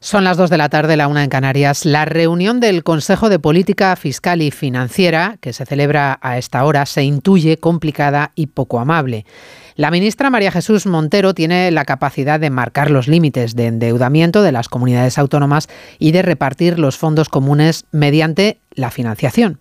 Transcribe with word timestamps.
Son 0.00 0.24
las 0.24 0.36
2 0.36 0.50
de 0.50 0.58
la 0.58 0.68
tarde, 0.68 0.96
la 0.96 1.08
una 1.08 1.22
en 1.22 1.30
Canarias. 1.30 1.84
La 1.84 2.04
reunión 2.04 2.58
del 2.60 2.82
Consejo 2.82 3.28
de 3.28 3.38
Política 3.38 3.94
Fiscal 3.96 4.42
y 4.42 4.50
Financiera, 4.50 5.36
que 5.40 5.52
se 5.52 5.66
celebra 5.66 6.18
a 6.22 6.38
esta 6.38 6.64
hora, 6.64 6.86
se 6.86 7.04
intuye 7.04 7.58
complicada 7.58 8.32
y 8.34 8.48
poco 8.48 8.80
amable. 8.80 9.24
La 9.76 9.90
ministra 9.90 10.30
María 10.30 10.50
Jesús 10.52 10.86
Montero 10.86 11.32
tiene 11.32 11.70
la 11.70 11.84
capacidad 11.84 12.40
de 12.40 12.50
marcar 12.50 12.90
los 12.90 13.08
límites 13.08 13.54
de 13.54 13.66
endeudamiento 13.66 14.42
de 14.42 14.52
las 14.52 14.68
comunidades 14.68 15.16
autónomas 15.16 15.68
y 15.98 16.12
de 16.12 16.22
repartir 16.22 16.78
los 16.78 16.98
fondos 16.98 17.28
comunes 17.28 17.86
mediante 17.92 18.60
la 18.74 18.90
financiación. 18.90 19.58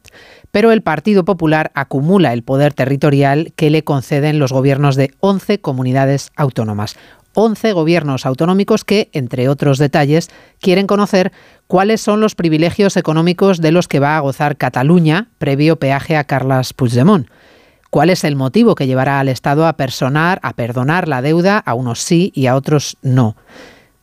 Pero 0.52 0.72
el 0.72 0.82
Partido 0.82 1.26
Popular 1.26 1.72
acumula 1.76 2.34
el 2.34 2.44
poder 2.44 2.74
territorial 2.74 3.54
que 3.56 3.70
le 3.70 3.84
conceden 3.84 4.40
los 4.40 4.52
gobiernos 4.52 4.96
de 4.96 5.14
11 5.20 5.62
comunidades 5.62 6.32
autónomas. 6.36 6.98
11 7.34 7.74
gobiernos 7.74 8.26
autonómicos 8.26 8.84
que, 8.84 9.10
entre 9.14 9.50
otros 9.50 9.78
detalles, 9.78 10.30
quieren 10.60 10.88
conocer 10.88 11.32
cuáles 11.68 12.02
son 12.02 12.22
los 12.22 12.36
privilegios 12.36 12.98
económicos 12.98 13.62
de 13.62 13.72
los 13.72 13.88
que 13.88 14.00
va 14.00 14.18
a 14.18 14.22
gozar 14.22 14.58
Cataluña 14.58 15.28
previo 15.38 15.78
peaje 15.78 16.18
a 16.18 16.24
Carles 16.24 16.74
Puigdemont. 16.74 17.28
¿Cuál 17.90 18.10
es 18.12 18.24
el 18.24 18.36
motivo 18.36 18.76
que 18.76 18.88
llevará 18.88 19.20
al 19.20 19.30
Estado 19.30 19.66
a 19.66 19.74
personar, 19.74 20.40
a 20.44 20.54
perdonar 20.54 21.08
la 21.08 21.22
deuda 21.22 21.58
a 21.58 21.74
unos 21.74 22.00
sí 22.00 22.32
y 22.36 22.46
a 22.46 22.56
otros 22.56 22.98
no? 23.02 23.36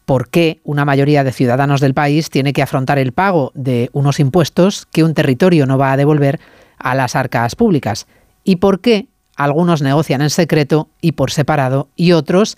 ¿Por 0.04 0.28
qué 0.28 0.60
una 0.64 0.84
mayoría 0.84 1.24
de 1.24 1.32
ciudadanos 1.32 1.80
del 1.80 1.94
país 1.94 2.30
tiene 2.30 2.52
que 2.52 2.62
afrontar 2.62 2.98
el 2.98 3.12
pago 3.12 3.52
de 3.54 3.90
unos 3.92 4.20
impuestos 4.20 4.86
que 4.92 5.04
un 5.04 5.14
territorio 5.14 5.66
no 5.66 5.78
va 5.78 5.92
a 5.92 5.96
devolver 5.96 6.40
a 6.78 6.94
las 6.94 7.16
arcas 7.16 7.54
públicas? 7.56 8.06
¿Y 8.44 8.56
por 8.56 8.80
qué 8.80 9.08
algunos 9.36 9.82
negocian 9.82 10.22
en 10.22 10.30
secreto 10.30 10.88
y 11.00 11.12
por 11.12 11.30
separado 11.30 11.88
y 11.94 12.12
otros 12.12 12.56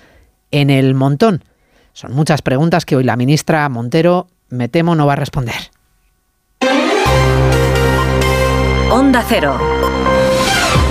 en 0.51 0.71
el 0.71 0.95
montón? 0.95 1.45
Son 1.93 2.13
muchas 2.13 2.43
preguntas 2.43 2.85
que 2.85 2.97
hoy 2.97 3.05
la 3.05 3.17
ministra 3.17 3.69
Montero, 3.69 4.29
me 4.49 4.69
temo, 4.69 4.95
no 4.95 5.07
va 5.07 5.15
a 5.15 5.17
responder. 5.17 5.71
Onda 8.91 9.25
Cero. 9.29 9.59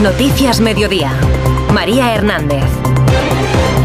Noticias 0.02 0.60
Mediodía. 0.60 1.12
María 1.74 2.14
Hernández. 2.14 2.66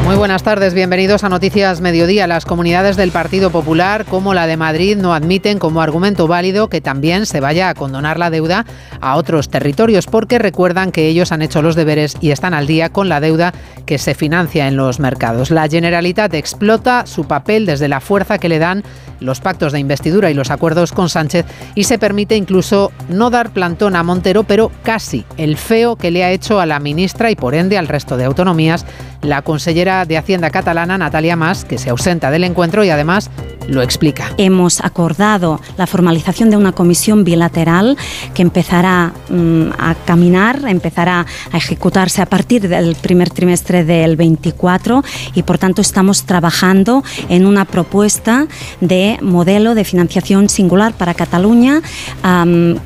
Muy 0.04 0.16
buenas 0.16 0.42
tardes, 0.42 0.74
bienvenidos 0.74 1.24
a 1.24 1.28
Noticias 1.28 1.80
Mediodía. 1.80 2.26
Las 2.26 2.44
comunidades 2.44 2.96
del 2.96 3.12
Partido 3.12 3.50
Popular, 3.50 4.04
como 4.04 4.34
la 4.34 4.46
de 4.46 4.56
Madrid, 4.56 4.96
no 4.96 5.14
admiten 5.14 5.58
como 5.58 5.80
argumento 5.80 6.26
válido 6.26 6.68
que 6.68 6.80
también 6.80 7.24
se 7.24 7.40
vaya 7.40 7.68
a 7.68 7.74
condonar 7.74 8.18
la 8.18 8.28
deuda 8.28 8.66
a 9.00 9.16
otros 9.16 9.48
territorios, 9.48 10.06
porque 10.06 10.38
recuerdan 10.38 10.92
que 10.92 11.06
ellos 11.06 11.32
han 11.32 11.40
hecho 11.40 11.62
los 11.62 11.76
deberes 11.76 12.16
y 12.20 12.30
están 12.32 12.52
al 12.52 12.66
día 12.66 12.90
con 12.90 13.08
la 13.08 13.20
deuda 13.20 13.54
que 13.86 13.96
se 13.96 14.14
financia 14.14 14.68
en 14.68 14.76
los 14.76 15.00
mercados. 15.00 15.50
La 15.50 15.68
Generalitat 15.68 16.34
explota 16.34 17.06
su 17.06 17.24
papel 17.24 17.64
desde 17.64 17.88
la 17.88 18.00
fuerza 18.00 18.38
que 18.38 18.48
le 18.48 18.58
dan 18.58 18.82
los 19.20 19.40
pactos 19.40 19.72
de 19.72 19.78
investidura 19.78 20.30
y 20.30 20.34
los 20.34 20.50
acuerdos 20.50 20.92
con 20.92 21.08
Sánchez 21.08 21.46
y 21.74 21.84
se 21.84 21.98
permite 21.98 22.36
incluso 22.36 22.92
no 23.08 23.30
dar 23.30 23.50
plantón 23.50 23.96
a 23.96 24.02
Montero, 24.02 24.42
pero 24.42 24.70
casi 24.82 25.24
el 25.36 25.56
feo 25.56 25.96
que 25.96 26.10
le 26.10 26.24
ha 26.24 26.32
hecho 26.32 26.60
a 26.60 26.66
la 26.66 26.80
ministra 26.80 27.30
y 27.30 27.36
por 27.36 27.54
ende 27.54 27.78
al 27.78 27.88
resto 27.88 28.16
de 28.16 28.24
autonomías 28.24 28.84
la 29.22 29.42
consellera 29.42 30.04
de 30.04 30.18
Hacienda 30.18 30.50
catalana, 30.50 30.98
Natalia 30.98 31.36
Mas, 31.36 31.64
que 31.64 31.78
se 31.78 31.90
ausenta 31.90 32.30
del 32.30 32.44
encuentro 32.44 32.84
y 32.84 32.90
además 32.90 33.30
lo 33.68 33.82
explica. 33.82 34.30
Hemos 34.38 34.80
acordado 34.80 35.60
la 35.76 35.86
formalización 35.86 36.50
de 36.50 36.56
una 36.56 36.72
comisión 36.72 37.24
bilateral 37.24 37.96
que 38.34 38.42
empezará 38.42 39.12
mm, 39.28 39.70
a 39.78 39.94
caminar, 40.04 40.60
empezará 40.66 41.26
a 41.52 41.56
ejecutarse 41.56 42.22
a 42.22 42.26
partir 42.26 42.68
del 42.68 42.96
primer 42.96 43.30
trimestre 43.30 43.84
del 43.84 44.16
24 44.16 45.04
y 45.34 45.42
por 45.42 45.58
tanto 45.58 45.80
estamos 45.80 46.24
trabajando 46.24 47.04
en 47.28 47.46
una 47.46 47.64
propuesta 47.64 48.46
de 48.80 49.18
modelo 49.22 49.74
de 49.74 49.84
financiación 49.84 50.48
singular 50.48 50.92
para 50.94 51.14
Cataluña 51.14 51.80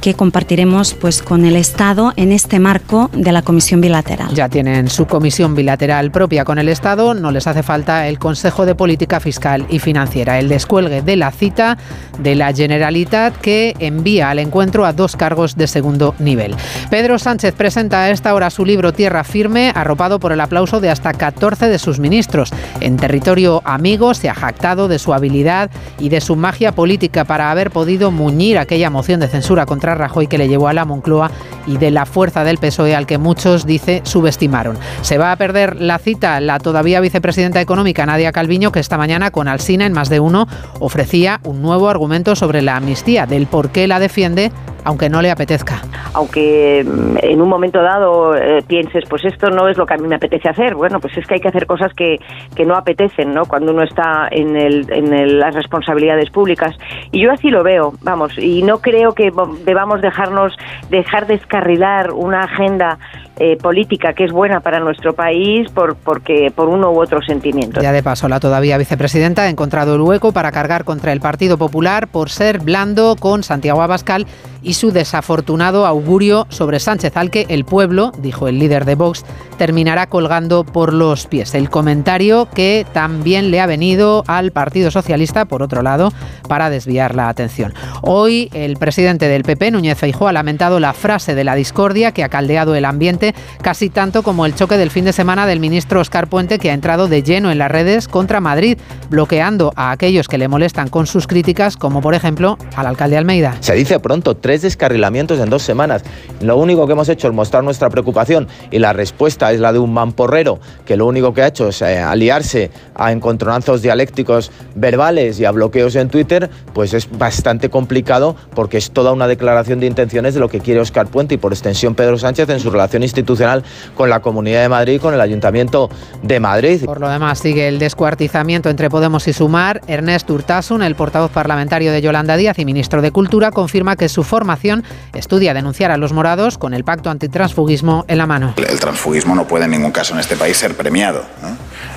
que 0.00 0.14
compartiremos 0.14 0.94
pues 0.94 1.22
con 1.22 1.44
el 1.44 1.56
Estado 1.56 2.12
en 2.16 2.32
este 2.32 2.58
marco 2.58 3.10
de 3.12 3.32
la 3.32 3.42
comisión 3.42 3.80
bilateral. 3.80 4.34
Ya 4.34 4.48
tienen 4.48 4.88
su 4.88 5.06
comisión 5.06 5.54
bilateral 5.54 6.10
propia 6.26 6.44
con 6.44 6.58
el 6.58 6.68
Estado, 6.68 7.14
no 7.14 7.30
les 7.30 7.46
hace 7.46 7.62
falta 7.62 8.08
el 8.08 8.18
Consejo 8.18 8.66
de 8.66 8.74
Política 8.74 9.20
Fiscal 9.20 9.64
y 9.70 9.78
Financiera, 9.78 10.40
el 10.40 10.48
descuelgue 10.48 11.00
de 11.00 11.14
la 11.14 11.30
cita 11.30 11.78
de 12.18 12.34
la 12.34 12.52
Generalitat 12.52 13.36
que 13.36 13.76
envía 13.78 14.28
al 14.28 14.40
encuentro 14.40 14.84
a 14.84 14.92
dos 14.92 15.14
cargos 15.14 15.54
de 15.54 15.68
segundo 15.68 16.16
nivel. 16.18 16.56
Pedro 16.90 17.20
Sánchez 17.20 17.54
presenta 17.54 18.02
a 18.02 18.10
esta 18.10 18.34
hora 18.34 18.50
su 18.50 18.64
libro 18.64 18.92
Tierra 18.92 19.22
Firme, 19.22 19.70
arropado 19.72 20.18
por 20.18 20.32
el 20.32 20.40
aplauso 20.40 20.80
de 20.80 20.90
hasta 20.90 21.12
14 21.12 21.68
de 21.68 21.78
sus 21.78 22.00
ministros. 22.00 22.52
En 22.80 22.96
territorio 22.96 23.62
amigo 23.64 24.12
se 24.12 24.28
ha 24.28 24.34
jactado 24.34 24.88
de 24.88 24.98
su 24.98 25.14
habilidad 25.14 25.70
y 26.00 26.08
de 26.08 26.20
su 26.20 26.34
magia 26.34 26.72
política 26.72 27.24
para 27.24 27.52
haber 27.52 27.70
podido 27.70 28.10
muñir 28.10 28.58
aquella 28.58 28.90
moción 28.90 29.20
de 29.20 29.28
censura 29.28 29.64
contra 29.64 29.94
Rajoy 29.94 30.26
que 30.26 30.38
le 30.38 30.48
llevó 30.48 30.66
a 30.66 30.72
la 30.72 30.84
Moncloa 30.84 31.30
y 31.68 31.78
de 31.78 31.92
la 31.92 32.04
fuerza 32.04 32.42
del 32.42 32.58
PSOE 32.58 32.96
al 32.96 33.06
que 33.06 33.18
muchos, 33.18 33.64
dice, 33.64 34.00
subestimaron. 34.04 34.76
Se 35.02 35.18
va 35.18 35.30
a 35.30 35.36
perder 35.36 35.76
la 35.80 35.98
cita 35.98 36.15
la 36.20 36.58
todavía 36.58 37.00
vicepresidenta 37.00 37.60
económica 37.60 38.06
Nadia 38.06 38.32
Calviño, 38.32 38.72
que 38.72 38.80
esta 38.80 38.96
mañana 38.96 39.30
con 39.30 39.48
Alsina 39.48 39.86
en 39.86 39.92
más 39.92 40.08
de 40.08 40.20
uno 40.20 40.48
ofrecía 40.80 41.40
un 41.44 41.60
nuevo 41.62 41.88
argumento 41.88 42.34
sobre 42.34 42.62
la 42.62 42.76
amnistía, 42.76 43.26
del 43.26 43.46
por 43.46 43.70
qué 43.70 43.86
la 43.86 43.98
defiende 43.98 44.50
aunque 44.86 45.10
no 45.10 45.20
le 45.20 45.32
apetezca. 45.32 45.82
Aunque 46.14 46.84
mm, 46.86 47.16
en 47.20 47.42
un 47.42 47.48
momento 47.48 47.82
dado 47.82 48.36
eh, 48.36 48.62
pienses, 48.66 49.04
pues 49.08 49.24
esto 49.24 49.50
no 49.50 49.68
es 49.68 49.76
lo 49.76 49.84
que 49.84 49.94
a 49.94 49.96
mí 49.96 50.06
me 50.06 50.14
apetece 50.14 50.48
hacer, 50.48 50.76
bueno, 50.76 51.00
pues 51.00 51.16
es 51.18 51.26
que 51.26 51.34
hay 51.34 51.40
que 51.40 51.48
hacer 51.48 51.66
cosas 51.66 51.92
que, 51.92 52.20
que 52.54 52.64
no 52.64 52.76
apetecen, 52.76 53.34
¿no? 53.34 53.46
Cuando 53.46 53.72
uno 53.72 53.82
está 53.82 54.28
en, 54.30 54.54
el, 54.56 54.86
en 54.92 55.40
las 55.40 55.56
responsabilidades 55.56 56.30
públicas. 56.30 56.76
Y 57.10 57.20
yo 57.20 57.32
así 57.32 57.50
lo 57.50 57.64
veo, 57.64 57.94
vamos, 58.02 58.38
y 58.38 58.62
no 58.62 58.78
creo 58.78 59.12
que 59.12 59.32
debamos 59.64 60.00
dejarnos, 60.02 60.56
dejar 60.88 61.26
descarrilar 61.26 62.12
una 62.12 62.42
agenda 62.42 62.98
eh, 63.38 63.58
política 63.58 64.14
que 64.14 64.24
es 64.24 64.32
buena 64.32 64.60
para 64.60 64.80
nuestro 64.80 65.14
país 65.14 65.68
por, 65.70 65.96
porque, 65.96 66.50
por 66.54 66.68
uno 66.68 66.92
u 66.92 67.02
otro 67.02 67.20
sentimiento. 67.20 67.82
Ya 67.82 67.92
de 67.92 68.02
paso, 68.02 68.28
la 68.28 68.40
todavía 68.40 68.78
vicepresidenta 68.78 69.42
ha 69.42 69.48
encontrado 69.50 69.96
el 69.96 70.00
hueco 70.00 70.32
para 70.32 70.52
cargar 70.52 70.84
contra 70.84 71.12
el 71.12 71.20
Partido 71.20 71.58
Popular 71.58 72.08
por 72.08 72.30
ser 72.30 72.60
blando 72.60 73.16
con 73.18 73.42
Santiago 73.42 73.82
Abascal 73.82 74.26
y 74.62 74.74
su 74.76 74.92
desafortunado 74.92 75.86
augurio 75.86 76.46
sobre 76.50 76.80
Sánchez, 76.80 77.16
al 77.16 77.30
que 77.30 77.46
el 77.48 77.64
pueblo, 77.64 78.12
dijo 78.18 78.46
el 78.46 78.58
líder 78.58 78.84
de 78.84 78.94
Vox, 78.94 79.24
terminará 79.56 80.06
colgando 80.06 80.64
por 80.64 80.92
los 80.92 81.26
pies. 81.26 81.54
El 81.54 81.70
comentario 81.70 82.46
que 82.54 82.86
también 82.92 83.50
le 83.50 83.60
ha 83.60 83.66
venido 83.66 84.22
al 84.26 84.52
Partido 84.52 84.90
Socialista, 84.90 85.46
por 85.46 85.62
otro 85.62 85.82
lado, 85.82 86.12
para 86.46 86.68
desviar 86.68 87.14
la 87.14 87.28
atención. 87.28 87.72
Hoy 88.02 88.50
el 88.52 88.76
presidente 88.76 89.28
del 89.28 89.44
PP, 89.44 89.70
Núñez 89.70 89.98
Feijóo, 89.98 90.28
ha 90.28 90.32
lamentado 90.32 90.78
la 90.78 90.92
frase 90.92 91.34
de 91.34 91.44
la 91.44 91.54
discordia 91.54 92.12
que 92.12 92.22
ha 92.22 92.28
caldeado 92.28 92.74
el 92.74 92.84
ambiente 92.84 93.34
casi 93.62 93.88
tanto 93.88 94.22
como 94.22 94.44
el 94.44 94.54
choque 94.54 94.76
del 94.76 94.90
fin 94.90 95.06
de 95.06 95.14
semana 95.14 95.46
del 95.46 95.58
ministro 95.58 96.00
Oscar 96.00 96.28
Puente, 96.28 96.58
que 96.58 96.70
ha 96.70 96.74
entrado 96.74 97.08
de 97.08 97.22
lleno 97.22 97.50
en 97.50 97.58
las 97.58 97.70
redes 97.70 98.08
contra 98.08 98.40
Madrid, 98.40 98.76
bloqueando 99.08 99.72
a 99.74 99.90
aquellos 99.90 100.28
que 100.28 100.36
le 100.36 100.48
molestan 100.48 100.88
con 100.88 101.06
sus 101.06 101.26
críticas, 101.26 101.78
como 101.78 102.02
por 102.02 102.14
ejemplo 102.14 102.58
al 102.76 102.86
alcalde 102.86 103.16
Almeida. 103.16 103.56
Se 103.60 103.74
dice 103.74 103.98
pronto, 104.00 104.36
tres 104.36 104.65
descarrilamientos 104.66 105.38
en 105.38 105.48
dos 105.48 105.62
semanas. 105.62 106.02
Lo 106.40 106.56
único 106.56 106.86
que 106.86 106.92
hemos 106.92 107.08
hecho 107.08 107.28
es 107.28 107.34
mostrar 107.34 107.64
nuestra 107.64 107.88
preocupación 107.88 108.48
y 108.70 108.78
la 108.78 108.92
respuesta 108.92 109.52
es 109.52 109.60
la 109.60 109.72
de 109.72 109.78
un 109.78 109.92
mamporrero 109.92 110.58
que 110.84 110.96
lo 110.96 111.06
único 111.06 111.32
que 111.32 111.42
ha 111.42 111.46
hecho 111.46 111.68
es 111.68 111.80
eh, 111.82 111.98
aliarse 111.98 112.70
a 112.94 113.12
encontronazos 113.12 113.82
dialécticos 113.82 114.50
verbales 114.74 115.38
y 115.40 115.44
a 115.44 115.52
bloqueos 115.52 115.94
en 115.96 116.08
Twitter, 116.08 116.50
pues 116.74 116.94
es 116.94 117.08
bastante 117.16 117.70
complicado 117.70 118.36
porque 118.54 118.78
es 118.78 118.90
toda 118.90 119.12
una 119.12 119.28
declaración 119.28 119.80
de 119.80 119.86
intenciones 119.86 120.34
de 120.34 120.40
lo 120.40 120.48
que 120.48 120.60
quiere 120.60 120.80
Oscar 120.80 121.06
Puente 121.06 121.34
y 121.34 121.38
por 121.38 121.52
extensión 121.52 121.94
Pedro 121.94 122.18
Sánchez 122.18 122.48
en 122.48 122.60
su 122.60 122.70
relación 122.70 123.02
institucional 123.02 123.62
con 123.94 124.10
la 124.10 124.20
Comunidad 124.20 124.62
de 124.62 124.68
Madrid 124.68 124.94
y 124.94 124.98
con 124.98 125.14
el 125.14 125.20
Ayuntamiento 125.20 125.88
de 126.22 126.40
Madrid. 126.40 126.84
Por 126.84 127.00
lo 127.00 127.08
demás, 127.08 127.38
sigue 127.38 127.68
el 127.68 127.78
descuartizamiento 127.78 128.68
entre 128.68 128.90
Podemos 128.90 129.28
y 129.28 129.32
Sumar. 129.32 129.80
Ernest 129.86 130.28
Urtasun, 130.30 130.82
el 130.82 130.94
portavoz 130.94 131.30
parlamentario 131.30 131.92
de 131.92 132.02
Yolanda 132.02 132.36
Díaz 132.36 132.58
y 132.58 132.64
ministro 132.64 133.02
de 133.02 133.10
Cultura, 133.10 133.50
confirma 133.50 133.96
que 133.96 134.08
su 134.08 134.22
formación 134.46 134.84
estudia 135.12 135.54
denunciar 135.54 135.90
a 135.90 135.96
los 135.96 136.12
morados 136.12 136.56
con 136.56 136.72
el 136.72 136.84
pacto 136.84 137.10
antitransfugismo 137.10 138.04
en 138.06 138.18
la 138.18 138.26
mano. 138.26 138.54
El 138.56 138.78
transfugismo 138.78 139.34
no 139.34 139.48
puede 139.48 139.64
en 139.64 139.72
ningún 139.72 139.90
caso 139.90 140.14
en 140.14 140.20
este 140.20 140.36
país 140.36 140.56
ser 140.56 140.76
premiado. 140.76 141.24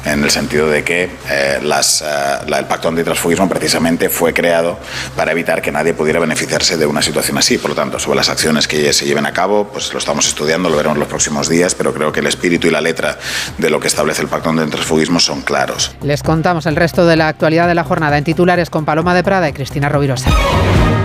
en 0.06 0.24
el 0.24 0.31
sentido 0.31 0.68
de 0.69 0.84
que 0.84 1.10
eh, 1.30 1.60
las, 1.62 2.01
eh, 2.01 2.06
el 2.48 2.66
pacto 2.66 2.88
antitransfugismo 2.88 3.48
precisamente 3.50 4.10
fue 4.10 4.34
creado 4.34 4.80
para 5.16 5.31
evitar 5.34 5.62
que 5.62 5.72
nadie 5.72 5.94
pudiera 5.94 6.19
beneficiarse 6.19 6.78
de 6.78 6.86
una 6.86 7.01
situación 7.01 7.38
así. 7.38 7.57
Por 7.57 7.72
lo 7.72 7.75
tanto, 7.75 8.00
sobre 8.00 8.16
las 8.16 8.30
acciones 8.30 8.68
que 8.68 8.92
se 8.94 9.06
lleven 9.06 9.25
a 9.25 9.34
cabo, 9.34 9.68
pues 9.68 9.94
lo 9.94 10.00
estamos 10.00 10.25
estudiando, 10.25 10.69
lo 10.69 10.78
veremos 10.78 10.98
los 10.98 11.07
próximos 11.07 11.50
días, 11.50 11.75
pero 11.75 11.94
creo 11.94 12.12
que 12.12 12.22
el 12.22 12.28
espíritu 12.28 12.68
y 12.68 12.72
la 12.72 12.81
letra 12.81 13.19
de 13.57 13.69
lo 13.69 13.80
que 13.80 13.88
establece 13.88 14.22
el 14.22 14.30
pacto 14.30 14.52
de 14.54 14.66
transfugismo 14.68 15.19
son 15.19 15.42
claros. 15.42 15.95
Les 16.02 16.24
contamos 16.24 16.66
el 16.66 16.75
resto 16.75 17.06
de 17.06 17.18
la 17.18 17.28
actualidad 17.28 17.68
de 17.68 17.75
la 17.75 17.84
jornada 17.84 18.18
en 18.18 18.24
titulares 18.24 18.69
con 18.69 18.86
Paloma 18.86 19.13
de 19.13 19.24
Prada 19.24 19.50
y 19.50 19.54
Cristina 19.54 19.90
Rovirosa. 19.90 20.31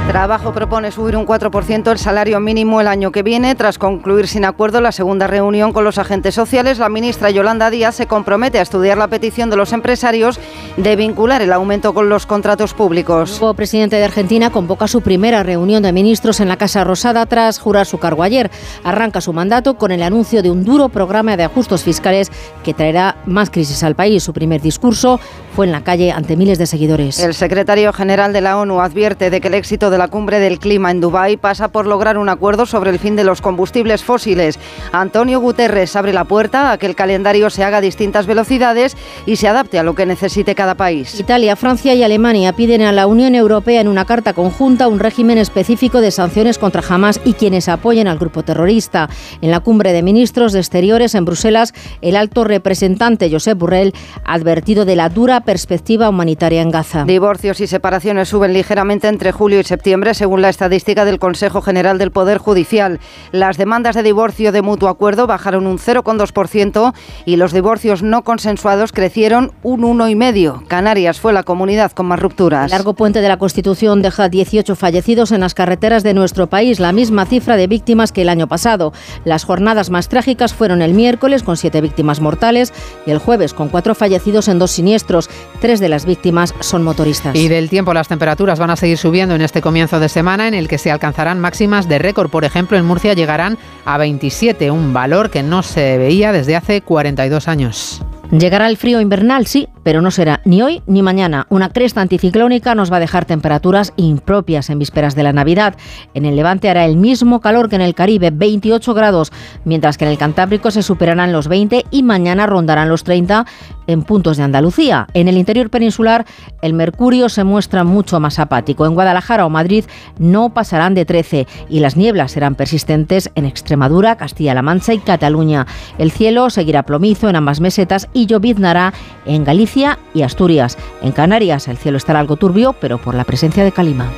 Trabajo 0.09 0.53
propone 0.53 0.93
subir 0.93 1.17
un 1.17 1.27
4% 1.27 1.34
el 1.35 1.99
salario 1.99 2.39
mínimo 2.39 2.81
el 2.81 2.87
año 2.87 3.11
que 3.11 3.23
viene. 3.23 3.55
Tras 3.57 3.77
concluir 3.77 4.29
sin 4.29 4.45
acuerdo 4.45 4.81
la 4.81 4.93
segunda 4.93 5.27
reunión 5.27 5.73
con 5.73 5.83
los 5.83 5.99
agentes 5.99 6.35
sociales, 6.35 6.79
la 6.79 6.89
ministra 6.89 7.31
Yolanda 7.31 7.71
Díaz 7.71 7.97
se 7.97 8.07
compromete 8.07 8.61
a 8.61 8.63
estudiar 8.63 8.99
la 8.99 9.09
petición 9.09 9.51
de 9.51 9.57
los 9.57 9.73
empresarios 9.73 10.39
de 10.77 10.95
vincular 10.95 11.43
el 11.43 11.53
aumento 11.53 11.93
con 11.93 12.09
los 12.09 12.27
contratos 12.27 12.73
públicos. 12.73 13.41
El 13.43 13.57
presidente 13.57 13.97
de 13.97 14.05
Argentina 14.05 14.51
convoca 14.51 14.87
su 14.87 15.01
primera 15.01 15.43
reunión 15.43 15.83
de 15.83 15.93
ministros 15.93 16.39
en 16.39 16.49
la 16.49 16.57
Casa 16.57 16.85
Rosada 16.85 17.27
tras 17.27 17.59
jurar 17.59 17.87
su 17.87 17.99
cargo 17.99 18.23
ayer. 18.23 18.51
Arranca 18.85 19.21
su 19.21 19.33
mandato 19.33 19.75
con 19.75 19.91
el 19.91 20.03
anuncio 20.03 20.41
de 20.43 20.51
un 20.51 20.65
duro 20.65 20.89
programa 20.89 21.37
de 21.37 21.45
ajustes 21.45 21.83
fiscales 21.83 22.31
que 22.63 22.75
traerá 22.75 23.17
más 23.27 23.51
crisis 23.51 23.83
al 23.83 23.97
país. 23.97 24.23
Su 24.23 24.33
primer 24.33 24.61
discurso 24.61 25.19
fue 25.57 25.67
en 25.67 25.73
la 25.73 25.83
calle 25.83 26.13
ante 26.13 26.37
miles 26.37 26.59
de 26.59 26.67
seguidores. 26.67 27.19
El 27.19 27.35
secretario 27.35 27.93
general 27.93 28.33
de 28.33 28.41
la 28.41 28.57
ONU 28.57 28.81
advierte 28.81 29.31
de 29.31 29.41
que 29.41 29.49
el 29.49 29.55
éxito 29.55 29.91
de 29.91 29.99
la 29.99 30.09
cumbre 30.09 30.39
del 30.39 30.59
clima 30.59 30.91
en 30.91 31.01
Dubái 31.01 31.24
pasa 31.37 31.69
por 31.69 31.87
lograr 31.87 32.19
un 32.19 32.29
acuerdo 32.29 32.67
sobre 32.67 32.91
el 32.91 32.99
fin 32.99 33.17
de 33.17 33.25
los 33.25 33.41
combustibles 33.41 34.05
fósiles. 34.05 34.59
Antonio 34.93 35.41
Guterres 35.41 35.97
abre 35.97 36.13
la 36.13 36.25
puerta 36.25 36.71
a 36.71 36.79
que 36.79 36.87
el 36.87 36.95
calendario 36.95 37.51
se 37.51 37.65
haga 37.65 37.79
a 37.79 37.81
distintas 37.81 38.27
velocidades 38.27 38.97
y 39.27 39.37
se 39.37 39.49
adapte 39.49 39.79
a 39.79 39.83
lo 39.83 39.95
que 39.95 40.07
necesite 40.07 40.55
cada 40.55 40.75
país. 40.75 41.19
Italia, 41.19 41.57
Francia 41.57 41.95
y 41.95 42.03
Alemania 42.03 42.53
piden 42.53 42.83
a 42.83 42.93
la 42.93 43.07
Unión 43.07 43.35
Europea 43.35 43.81
en 43.81 43.89
una 43.89 44.05
carta 44.05 44.33
conjunta 44.33 44.89
un 44.89 44.99
régimen 44.99 45.39
específico 45.39 46.01
de 46.01 46.11
sanciones 46.11 46.59
contra 46.59 46.83
Hamas 46.89 47.21
y 47.25 47.35
quienes 47.35 47.69
apoyen 47.69 48.09
al 48.09 48.19
grupo 48.19 48.43
terrorista. 48.43 49.09
En 49.41 49.51
la 49.51 49.61
cumbre 49.61 49.93
de 49.93 50.03
ministros 50.03 50.53
de 50.53 50.61
Exteriores 50.61 51.15
en 51.15 51.25
Bruselas, 51.25 51.73
el 52.01 52.17
alto 52.17 52.45
representante 52.45 53.31
Josep 53.31 53.59
Burrell 53.59 53.95
ha 54.25 54.35
advertido 54.35 54.85
de 54.85 54.97
la 54.97 55.09
dura 55.09 55.41
perspectiva 55.41 56.09
humanitaria 56.09 56.63
en 56.63 56.71
Gaza. 56.71 57.05
Divorcios 57.05 57.61
y 57.61 57.67
separaciones 57.67 58.29
suben 58.29 58.53
ligeramente 58.53 59.09
entre 59.09 59.33
julio 59.33 59.61
y 59.61 59.65
septiembre, 59.65 60.15
según 60.15 60.43
la 60.43 60.49
estadística 60.49 61.05
del 61.15 61.21
Consejo 61.21 61.63
General 61.63 61.97
del 61.97 62.11
Poder 62.11 62.39
Judicial. 62.39 62.99
Las 63.31 63.57
demandas 63.57 63.95
de 63.95 64.03
divorcio 64.03 64.51
de 64.51 64.63
mutuo 64.63 64.89
acuerdo 64.89 65.29
bajaron 65.29 65.69
un 65.69 65.79
0,2% 65.79 66.93
y 67.25 67.37
los 67.37 67.53
divorcios 67.53 68.03
no 68.03 68.25
consensuados 68.25 68.91
crecieron 68.91 69.53
un 69.63 69.83
1,5%. 69.83 70.67
Canarias 70.67 71.21
fue 71.21 71.33
la 71.33 71.45
comunidad 71.45 71.93
con 71.93 72.07
más 72.07 72.19
rupturas. 72.19 72.65
El 72.65 72.71
largo 72.73 72.95
puente 72.95 73.21
de 73.21 73.29
la 73.29 73.37
Constitución 73.37 74.03
deja 74.03 74.29
18 74.29 74.75
fallecidos 74.75 75.31
en 75.31 75.43
las 75.43 75.55
carreteras 75.55 76.03
de 76.03 76.15
nuestro 76.15 76.49
país, 76.49 76.81
la 76.81 76.91
misma 76.91 77.27
cifra 77.27 77.57
de 77.57 77.69
víctimas 77.69 78.11
que 78.11 78.23
el 78.23 78.29
año 78.29 78.49
pasado. 78.49 78.93
Las 79.25 79.45
jornadas 79.45 79.91
más 79.91 80.09
trágicas 80.09 80.53
fueron 80.53 80.83
el 80.83 80.95
miércoles 80.95 81.45
con 81.45 81.57
siete 81.57 81.81
víctimas 81.81 82.21
mortales 82.21 82.73
y 83.07 83.13
el 83.13 83.19
jueves 83.19 83.55
con 83.55 83.69
cuatro 83.69 83.95
fallecidos 83.95 84.49
en 84.49 84.59
dos 84.59 84.73
siniestros. 84.73 85.31
Tres 85.61 85.79
de 85.79 85.89
las 85.89 86.07
víctimas 86.07 86.55
son 86.59 86.83
motoristas. 86.83 87.37
Y 87.37 87.47
del 87.47 87.71
tiempo, 87.71 87.95
las 87.95 88.09
temperaturas 88.09 88.59
van 88.59 88.71
a 88.71 88.77
seguir 88.77 88.99
subiendo 88.99 89.37
en 89.37 89.43
este 89.43 89.63
comienzo 89.63 90.01
de 90.01 90.09
semana 90.09 90.49
en 90.49 90.55
el 90.55 90.67
que 90.67 90.79
se 90.79 90.91
alcanzarán 91.05 91.39
máximas 91.39 91.87
de 91.87 91.99
récord. 91.99 92.31
Por 92.31 92.47
ejemplo, 92.47 92.79
en 92.79 92.87
Murcia 92.87 93.13
llegarán 93.13 93.59
a 93.85 93.99
27, 93.99 94.71
un 94.71 94.95
valor 94.95 95.29
que 95.29 95.43
no 95.43 95.63
se 95.63 95.99
veía 95.99 96.33
desde 96.33 96.57
hace 96.57 96.81
42 96.81 97.47
años. 97.47 98.01
Llegará 98.31 98.69
el 98.69 98.79
frío 98.79 99.03
invernal, 99.03 99.47
sí, 99.47 99.69
pero 99.83 100.01
no 100.01 100.11
será 100.11 100.41
ni 100.47 100.63
hoy 100.63 100.83
ni 100.87 101.03
mañana. 101.03 101.47
Una 101.51 101.69
cresta 101.69 102.01
anticiclónica 102.01 102.75
nos 102.75 102.91
va 102.91 102.97
a 102.97 103.01
dejar 103.01 103.27
temperaturas 103.27 103.93
impropias 103.97 104.71
en 104.71 104.79
vísperas 104.79 105.15
de 105.15 105.23
la 105.23 105.35
Navidad. 105.35 105.77
En 106.15 106.25
el 106.25 106.35
Levante 106.35 106.71
hará 106.71 106.87
el 106.87 106.97
mismo 106.97 107.41
calor 107.41 107.69
que 107.69 107.77
en 107.77 107.83
el 107.83 107.95
Caribe, 107.95 108.31
28 108.33 108.95
grados, 108.95 109.31
mientras 109.65 109.99
que 109.99 110.07
en 110.07 110.11
el 110.11 110.19
Cantábrico 110.19 110.71
se 110.71 110.83
superarán 110.83 111.33
los 111.33 111.49
20 111.49 111.85
y 111.91 112.03
mañana 112.03 112.47
rondarán 112.47 112.89
los 112.89 113.05
30 113.05 113.45
en 113.87 114.03
puntos 114.03 114.37
de 114.37 114.43
Andalucía. 114.43 115.07
En 115.15 115.29
el 115.29 115.37
interior 115.37 115.71
peninsular 115.71 116.27
el 116.63 116.73
mercurio 116.73 117.29
se 117.29 117.45
muestra 117.45 117.85
mucho 117.85 118.21
más 118.21 118.39
apático. 118.39 118.87
En 118.87 118.95
Guadalajara 118.95 119.47
o 119.47 119.51
Madrid 119.51 119.85
no 120.19 120.53
pasarán 120.55 120.95
de 120.95 121.05
13 121.05 121.47
y 121.69 121.81
las 121.81 121.97
nieblas 121.97 122.33
serán 122.33 122.55
persistentes 122.55 123.31
en 123.35 123.45
Extremadura, 123.45 124.17
Castilla-La 124.17 124.63
Mancha 124.63 124.95
y 124.95 124.99
Cataluña. 124.99 125.67
El 125.99 126.11
cielo 126.11 126.51
seguirá 126.51 126.85
plomizo 126.85 127.29
en 127.29 127.37
ambas 127.37 127.61
mesetas 127.61 128.09
y 128.13 128.27
lloviznará 128.27 128.93
en 129.27 129.45
Galicia 129.45 129.99
y 130.15 130.23
Asturias. 130.23 130.79
En 131.03 131.13
Canarias 131.13 131.69
el 131.69 131.79
cielo 131.79 131.97
estará 131.97 132.21
algo 132.21 132.37
turbio, 132.37 132.75
pero 132.81 132.99
por 132.99 133.15
la 133.15 133.25
presencia 133.25 133.65
de 133.65 133.73
calima. 133.73 134.11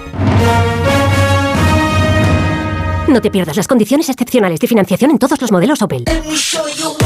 No 3.09 3.21
te 3.21 3.31
pierdas 3.31 3.57
las 3.57 3.69
condiciones 3.69 4.09
excepcionales 4.09 4.59
de 4.59 4.67
financiación 4.67 5.13
en 5.13 5.19
todos 5.19 5.41
los 5.41 5.53
modelos 5.53 5.81
Opel. 5.81 6.05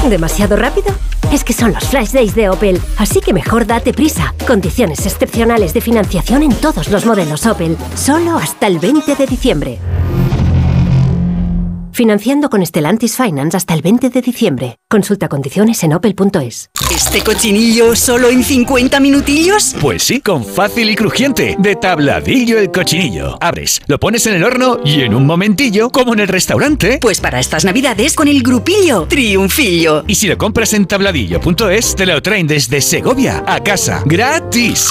¿Demasiado 0.09 0.57
rápido? 0.57 0.95
Es 1.31 1.45
que 1.45 1.53
son 1.53 1.73
los 1.75 1.85
flash 1.85 2.11
days 2.11 2.35
de 2.35 2.49
Opel, 2.49 2.81
así 2.97 3.21
que 3.21 3.35
mejor 3.35 3.67
date 3.67 3.93
prisa. 3.93 4.35
Condiciones 4.47 5.05
excepcionales 5.05 5.75
de 5.75 5.83
financiación 5.83 6.43
en 6.43 6.55
todos 6.55 6.89
los 6.89 7.05
modelos 7.05 7.45
Opel, 7.47 7.77
solo 7.95 8.37
hasta 8.37 8.67
el 8.67 8.79
20 8.79 9.15
de 9.15 9.27
diciembre. 9.27 9.79
Financiando 11.93 12.49
con 12.51 12.65
Stellantis 12.65 13.17
Finance 13.17 13.57
hasta 13.57 13.75
el 13.75 13.83
20 13.83 14.11
de 14.11 14.23
diciembre. 14.23 14.77
Consulta 14.89 15.29
condiciones 15.29 15.83
en 15.83 15.93
opel.es. 15.93 16.71
¿Este 16.91 17.23
cochinillo 17.23 17.95
solo 17.95 18.29
en 18.29 18.43
50 18.43 19.01
minutillos? 19.01 19.75
Pues 19.81 20.03
sí, 20.03 20.21
con 20.21 20.45
fácil 20.45 20.91
y 20.91 20.95
crujiente. 20.95 21.57
De 21.59 21.77
tabladillo 21.77 22.59
el 22.59 22.71
cochinillo. 22.71 23.39
Abres, 23.41 23.81
lo 23.87 23.99
pones 23.99 24.27
en 24.27 24.35
el 24.35 24.45
horno 24.45 24.79
y 24.85 25.03
en 25.03 25.15
un 25.15 25.27
momentillo, 25.27 25.91
como 25.91 26.15
en 26.15 26.21
el 26.21 26.29
restaurante. 26.29 26.99
Pues 27.01 27.21
para 27.21 27.41
estas 27.41 27.65
navidades 27.65 28.15
con 28.15 28.29
el 28.29 28.43
grupillo 28.43 29.07
Triunfillo. 29.09 30.05
Y 30.07 30.15
si 30.15 30.29
lo 30.29 30.39
compras 30.39 30.73
en 30.75 30.87
tabladillo.es, 30.87 31.97
te 31.97 32.07
lo 32.07 32.21
traen 32.23 32.47
desde 32.47 32.81
Segovia 32.81 33.45
a 33.47 33.61
casa. 33.61 34.03
¡Gratis! 34.07 34.91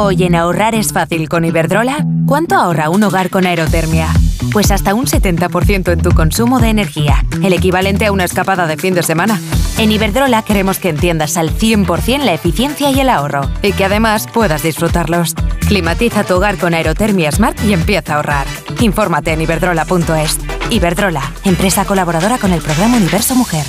Hoy 0.00 0.22
en 0.22 0.36
ahorrar 0.36 0.76
es 0.76 0.92
fácil 0.92 1.28
con 1.28 1.44
Iberdrola. 1.44 2.06
¿Cuánto 2.24 2.54
ahorra 2.54 2.88
un 2.88 3.02
hogar 3.02 3.30
con 3.30 3.46
aerotermia? 3.46 4.06
Pues 4.52 4.70
hasta 4.70 4.94
un 4.94 5.06
70% 5.06 5.90
en 5.90 6.00
tu 6.00 6.12
consumo 6.12 6.60
de 6.60 6.68
energía, 6.68 7.24
el 7.42 7.52
equivalente 7.52 8.06
a 8.06 8.12
una 8.12 8.22
escapada 8.22 8.68
de 8.68 8.76
fin 8.76 8.94
de 8.94 9.02
semana. 9.02 9.40
En 9.76 9.90
Iberdrola 9.90 10.42
queremos 10.42 10.78
que 10.78 10.90
entiendas 10.90 11.36
al 11.36 11.50
100% 11.50 12.22
la 12.22 12.32
eficiencia 12.32 12.92
y 12.92 13.00
el 13.00 13.10
ahorro, 13.10 13.50
y 13.60 13.72
que 13.72 13.86
además 13.86 14.28
puedas 14.32 14.62
disfrutarlos. 14.62 15.34
Climatiza 15.66 16.22
tu 16.22 16.36
hogar 16.36 16.58
con 16.58 16.74
Aerotermia 16.74 17.32
Smart 17.32 17.60
y 17.64 17.72
empieza 17.72 18.12
a 18.12 18.16
ahorrar. 18.18 18.46
Infórmate 18.78 19.32
en 19.32 19.40
iberdrola.es. 19.40 20.38
Iberdrola, 20.70 21.22
empresa 21.44 21.84
colaboradora 21.84 22.38
con 22.38 22.52
el 22.52 22.62
programa 22.62 22.98
Universo 22.98 23.34
Mujer. 23.34 23.66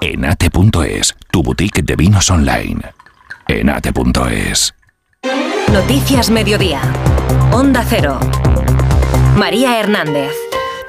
Enate.es, 0.00 1.14
tu 1.30 1.44
boutique 1.44 1.82
de 1.84 1.94
vinos 1.94 2.28
online. 2.30 2.82
Enate.es. 3.48 4.74
Noticias 5.72 6.30
Mediodía. 6.30 6.80
Onda 7.52 7.84
Cero. 7.88 8.18
María 9.36 9.80
Hernández. 9.80 10.32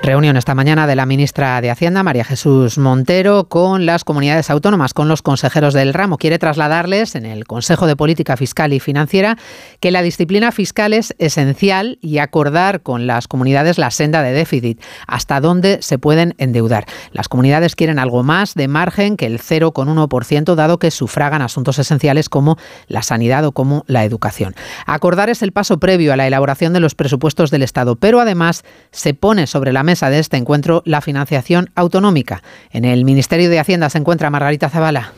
Reunión 0.05 0.35
esta 0.35 0.53
mañana 0.53 0.85
de 0.85 0.97
la 0.97 1.05
ministra 1.05 1.61
de 1.61 1.71
Hacienda, 1.71 2.03
María 2.03 2.25
Jesús 2.25 2.77
Montero, 2.77 3.45
con 3.45 3.85
las 3.85 4.03
comunidades 4.03 4.49
autónomas, 4.49 4.93
con 4.93 5.07
los 5.07 5.21
consejeros 5.21 5.73
del 5.73 5.93
ramo. 5.93 6.17
Quiere 6.17 6.37
trasladarles 6.39 7.15
en 7.15 7.25
el 7.25 7.45
Consejo 7.45 7.87
de 7.87 7.95
Política 7.95 8.35
Fiscal 8.35 8.73
y 8.73 8.81
Financiera 8.81 9.37
que 9.79 9.91
la 9.91 10.01
disciplina 10.01 10.51
fiscal 10.51 10.91
es 10.91 11.15
esencial 11.19 11.99
y 12.01 12.17
acordar 12.17 12.81
con 12.81 13.07
las 13.07 13.29
comunidades 13.29 13.77
la 13.77 13.91
senda 13.91 14.21
de 14.23 14.33
déficit, 14.33 14.81
hasta 15.07 15.39
dónde 15.39 15.81
se 15.81 15.97
pueden 15.97 16.35
endeudar. 16.37 16.85
Las 17.13 17.29
comunidades 17.29 17.73
quieren 17.77 17.97
algo 17.97 18.23
más 18.23 18.55
de 18.55 18.67
margen 18.67 19.15
que 19.15 19.25
el 19.25 19.39
0,1%, 19.39 20.55
dado 20.55 20.79
que 20.79 20.91
sufragan 20.91 21.41
asuntos 21.41 21.79
esenciales 21.79 22.27
como 22.27 22.57
la 22.87 23.03
sanidad 23.03 23.45
o 23.45 23.53
como 23.53 23.85
la 23.87 24.03
educación. 24.03 24.53
Acordar 24.85 25.29
es 25.29 25.41
el 25.43 25.53
paso 25.53 25.79
previo 25.79 26.11
a 26.11 26.17
la 26.17 26.27
elaboración 26.27 26.73
de 26.73 26.81
los 26.81 26.93
presupuestos 26.93 27.51
del 27.51 27.63
Estado, 27.63 27.95
pero 27.95 28.19
además 28.19 28.65
se 28.91 29.13
pone 29.13 29.47
sobre 29.47 29.71
la 29.71 29.83
mesa 29.83 29.92
de 30.01 30.19
este 30.19 30.37
encuentro 30.37 30.81
la 30.85 31.01
financiación 31.01 31.69
autonómica. 31.75 32.41
En 32.71 32.85
el 32.85 33.05
Ministerio 33.05 33.49
de 33.49 33.59
Hacienda 33.59 33.89
se 33.89 33.99
encuentra 33.99 34.29
Margarita 34.29 34.69
Zavala. 34.69 35.13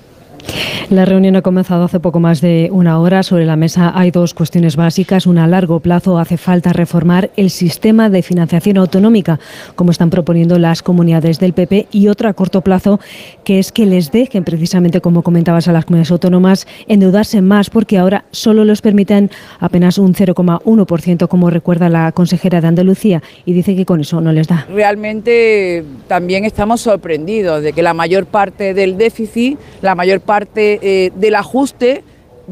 La 0.89 1.03
reunión 1.03 1.35
ha 1.35 1.41
comenzado 1.41 1.85
hace 1.85 1.99
poco 1.99 2.19
más 2.19 2.41
de 2.41 2.69
una 2.71 2.99
hora. 2.99 3.23
Sobre 3.23 3.45
la 3.45 3.55
mesa 3.55 3.91
hay 3.95 4.11
dos 4.11 4.35
cuestiones 4.35 4.75
básicas. 4.75 5.25
Una 5.25 5.45
a 5.45 5.47
largo 5.47 5.79
plazo 5.79 6.19
hace 6.19 6.37
falta 6.37 6.73
reformar 6.73 7.31
el 7.37 7.49
sistema 7.49 8.09
de 8.09 8.21
financiación 8.21 8.77
autonómica, 8.77 9.39
como 9.75 9.91
están 9.91 10.11
proponiendo 10.11 10.59
las 10.59 10.83
comunidades 10.83 11.39
del 11.39 11.53
PP, 11.53 11.87
y 11.91 12.07
otra 12.07 12.29
a 12.29 12.33
corto 12.33 12.61
plazo, 12.61 12.99
que 13.43 13.57
es 13.59 13.71
que 13.71 13.85
les 13.85 14.11
dejen, 14.11 14.43
precisamente 14.43 15.01
como 15.01 15.23
comentabas 15.23 15.67
a 15.67 15.71
las 15.71 15.85
comunidades 15.85 16.11
autónomas, 16.11 16.67
endeudarse 16.87 17.41
más, 17.41 17.69
porque 17.69 17.97
ahora 17.97 18.25
solo 18.31 18.63
los 18.63 18.81
permiten 18.81 19.31
apenas 19.59 19.97
un 19.97 20.13
0,1%, 20.13 21.27
como 21.27 21.49
recuerda 21.49 21.89
la 21.89 22.11
consejera 22.11 22.61
de 22.61 22.67
Andalucía, 22.67 23.23
y 23.45 23.53
dice 23.53 23.75
que 23.75 23.85
con 23.85 24.01
eso 24.01 24.21
no 24.21 24.31
les 24.31 24.47
da. 24.47 24.67
Realmente 24.71 25.83
también 26.07 26.45
estamos 26.45 26.81
sorprendidos 26.81 27.63
de 27.63 27.73
que 27.73 27.81
la 27.81 27.93
mayor 27.93 28.27
parte 28.27 28.73
del 28.73 28.97
déficit, 28.97 29.57
la 29.81 29.95
mayor 29.95 30.21
parte 30.25 30.79
eh, 30.81 31.11
del 31.15 31.35
ajuste 31.35 32.03